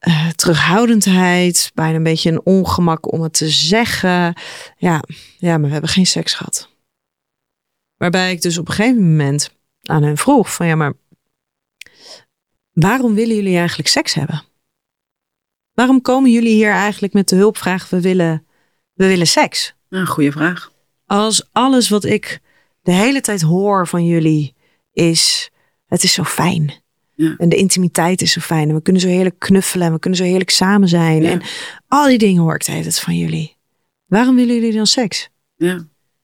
[0.00, 4.34] uh, terughoudendheid, bijna een beetje een ongemak om het te zeggen.
[4.76, 5.02] Ja,
[5.36, 6.68] ja, maar we hebben geen seks gehad.
[7.96, 9.50] Waarbij ik dus op een gegeven moment
[9.82, 10.92] aan hen vroeg van ja, maar
[12.72, 14.42] waarom willen jullie eigenlijk seks hebben?
[15.72, 18.46] Waarom komen jullie hier eigenlijk met de hulpvraag we willen,
[18.92, 19.74] we willen seks?
[19.88, 20.72] Een goede vraag.
[21.06, 22.40] Als alles wat ik
[22.82, 24.54] de hele tijd hoor van jullie
[24.92, 25.50] is
[25.86, 26.72] het is zo fijn.
[27.18, 27.34] Ja.
[27.38, 28.68] En de intimiteit is zo fijn.
[28.68, 29.86] En we kunnen zo heerlijk knuffelen.
[29.86, 31.22] En we kunnen zo heerlijk samen zijn.
[31.22, 31.30] Ja.
[31.30, 31.42] En
[31.88, 33.56] al die dingen hoor ik de hele tijd van jullie.
[34.06, 35.28] Waarom willen jullie dan seks?
[35.56, 35.72] Ja.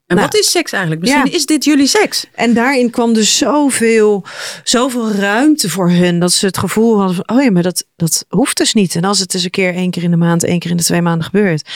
[0.06, 1.02] En Nou, wat is seks eigenlijk?
[1.02, 1.32] Misschien ja.
[1.32, 2.26] is dit jullie seks.
[2.34, 4.24] En daarin kwam dus zoveel,
[4.64, 6.18] zoveel ruimte voor hun.
[6.18, 8.94] Dat ze het gevoel hadden van, oh ja, maar dat, dat hoeft dus niet.
[8.94, 10.82] En als het eens een keer één keer in de maand, één keer in de
[10.82, 11.68] twee maanden gebeurt.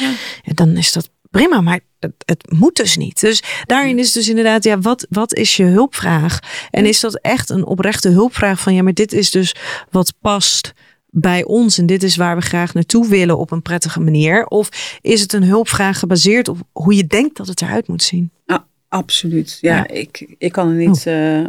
[0.45, 3.21] Dan is dat prima, maar het, het moet dus niet.
[3.21, 6.39] Dus daarin is dus inderdaad, ja, wat, wat is je hulpvraag?
[6.71, 9.55] En is dat echt een oprechte hulpvraag van, ja, maar dit is dus
[9.91, 10.73] wat past
[11.11, 14.47] bij ons en dit is waar we graag naartoe willen op een prettige manier?
[14.47, 18.31] Of is het een hulpvraag gebaseerd op hoe je denkt dat het eruit moet zien?
[18.47, 18.59] Ah,
[18.89, 19.59] absoluut.
[19.61, 19.89] Ja, Ja.
[19.89, 21.07] Ik, ik kan er niet.
[21.07, 21.45] eh,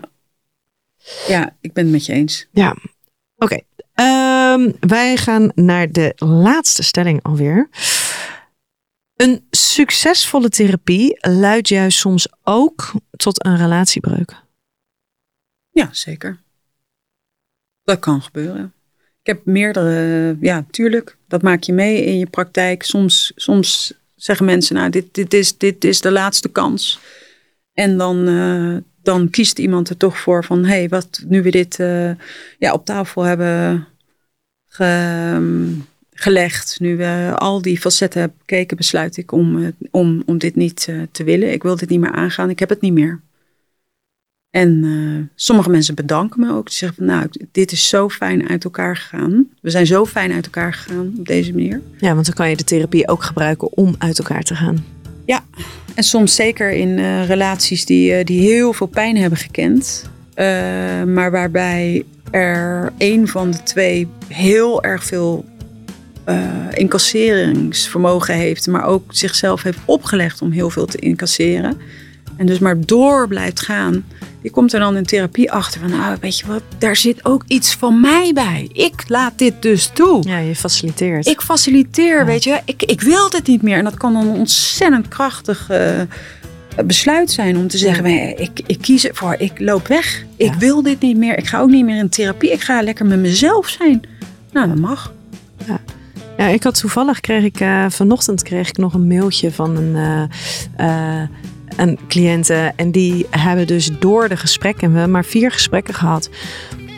[1.27, 2.47] ja, ik ben het met je eens.
[2.51, 2.75] Ja,
[3.37, 3.59] oké.
[3.93, 7.69] Ehm, wij gaan naar de laatste stelling alweer.
[9.21, 14.35] Een succesvolle therapie leidt juist soms ook tot een relatiebreuk.
[15.69, 16.39] Ja, zeker.
[17.83, 18.73] Dat kan gebeuren.
[19.21, 22.83] Ik heb meerdere, ja, tuurlijk, dat maak je mee in je praktijk.
[22.83, 26.99] Soms, soms zeggen mensen, nou, dit, dit, is, dit is de laatste kans.
[27.73, 31.51] En dan, eh, dan kiest iemand er toch voor van, hé, hey, wat, nu we
[31.51, 32.11] dit eh,
[32.57, 33.87] ja, op tafel hebben
[34.67, 35.77] ge-
[36.19, 40.55] gelegd, nu we al die facetten hebben bekeken, besluit ik om, eh, om, om dit
[40.55, 41.51] niet eh, te willen.
[41.51, 43.21] Ik wil dit niet meer aangaan, ik heb het niet meer.
[44.49, 46.65] En eh, sommige mensen bedanken me ook.
[46.65, 49.49] Die zeggen van, nou, dit is zo fijn uit elkaar gegaan.
[49.61, 51.81] We zijn zo fijn uit elkaar gegaan op deze manier.
[51.97, 54.83] Ja, want dan kan je de therapie ook gebruiken om uit elkaar te gaan.
[55.99, 60.09] En soms zeker in eh, relaties die, eh, die heel veel pijn hebben gekend.
[60.33, 60.45] eh,
[61.03, 65.45] maar waarbij er een van de twee heel erg veel
[66.29, 66.37] eh,
[66.73, 68.67] incasseringsvermogen heeft.
[68.67, 71.77] Maar ook zichzelf heeft opgelegd om heel veel te incasseren.
[72.37, 74.05] En dus maar door blijft gaan.
[74.41, 77.43] Die komt er dan in therapie achter van, nou weet je wat, daar zit ook
[77.47, 78.69] iets van mij bij.
[78.73, 80.27] Ik laat dit dus toe.
[80.27, 81.27] Ja, je faciliteert.
[81.27, 82.59] Ik faciliteer, weet je.
[82.65, 83.77] Ik, ik wil dit niet meer.
[83.77, 86.01] En dat kan een ontzettend krachtig eh,
[86.85, 90.23] besluit zijn om te zeggen, "Nee, ik, ik kies ervoor, ik loop weg.
[90.35, 91.37] Ik wil dit niet meer.
[91.37, 92.51] Ik ga ook niet meer in therapie.
[92.51, 94.01] Ik ga lekker met mezelf zijn.
[94.51, 95.13] Nou, dat mag.
[95.67, 95.79] Ja,
[96.47, 99.95] ik had toevallig kreeg ik eh, vanochtend kreeg ik nog een mailtje van een,
[100.77, 101.21] eh,
[101.77, 102.71] een cliënte.
[102.75, 106.29] En die hebben dus door de gesprekken, we hebben maar vier gesprekken gehad.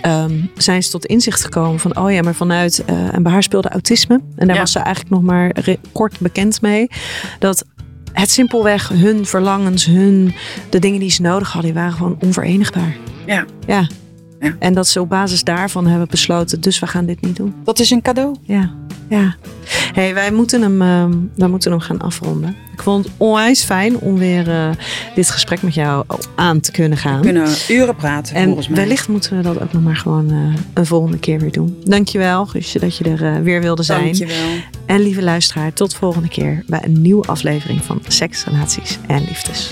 [0.02, 3.44] ehm, zijn ze tot inzicht gekomen van, oh ja, maar vanuit, eh, en bij haar
[3.44, 4.22] speelde autisme.
[4.36, 4.62] En daar Ja.
[4.62, 5.52] was ze eigenlijk nog maar
[5.92, 6.88] kort bekend mee.
[7.40, 7.66] Dat
[8.14, 10.34] het simpelweg hun verlangens, hun,
[10.70, 12.96] de dingen die ze nodig hadden, die waren gewoon onverenigbaar.
[13.26, 13.46] Ja.
[13.68, 13.88] Ja.
[14.42, 14.56] Ja.
[14.60, 17.56] En dat ze op basis daarvan hebben besloten, dus we gaan dit niet doen.
[17.64, 18.36] Dat is een cadeau.
[18.42, 18.72] Ja,
[19.10, 19.36] ja.
[19.94, 20.78] Hey, wij moeten hem,
[21.36, 22.56] wij moeten hem gaan afronden.
[22.82, 24.70] Ik vond het onwijs fijn om weer eh,
[25.16, 26.06] dit gesprek met jou
[26.36, 27.18] aan te kunnen gaan.
[27.18, 28.78] We kunnen uren praten, en volgens mij.
[28.78, 31.82] wellicht moeten we dat ook nog maar gewoon eh, een volgende keer weer doen.
[31.84, 34.04] Dankjewel, Guusje, dat je er eh, weer wilde zijn.
[34.04, 34.50] Dankjewel.
[34.86, 39.72] En lieve luisteraar, tot volgende keer bij een nieuwe aflevering van Seks, Relaties en Liefdes.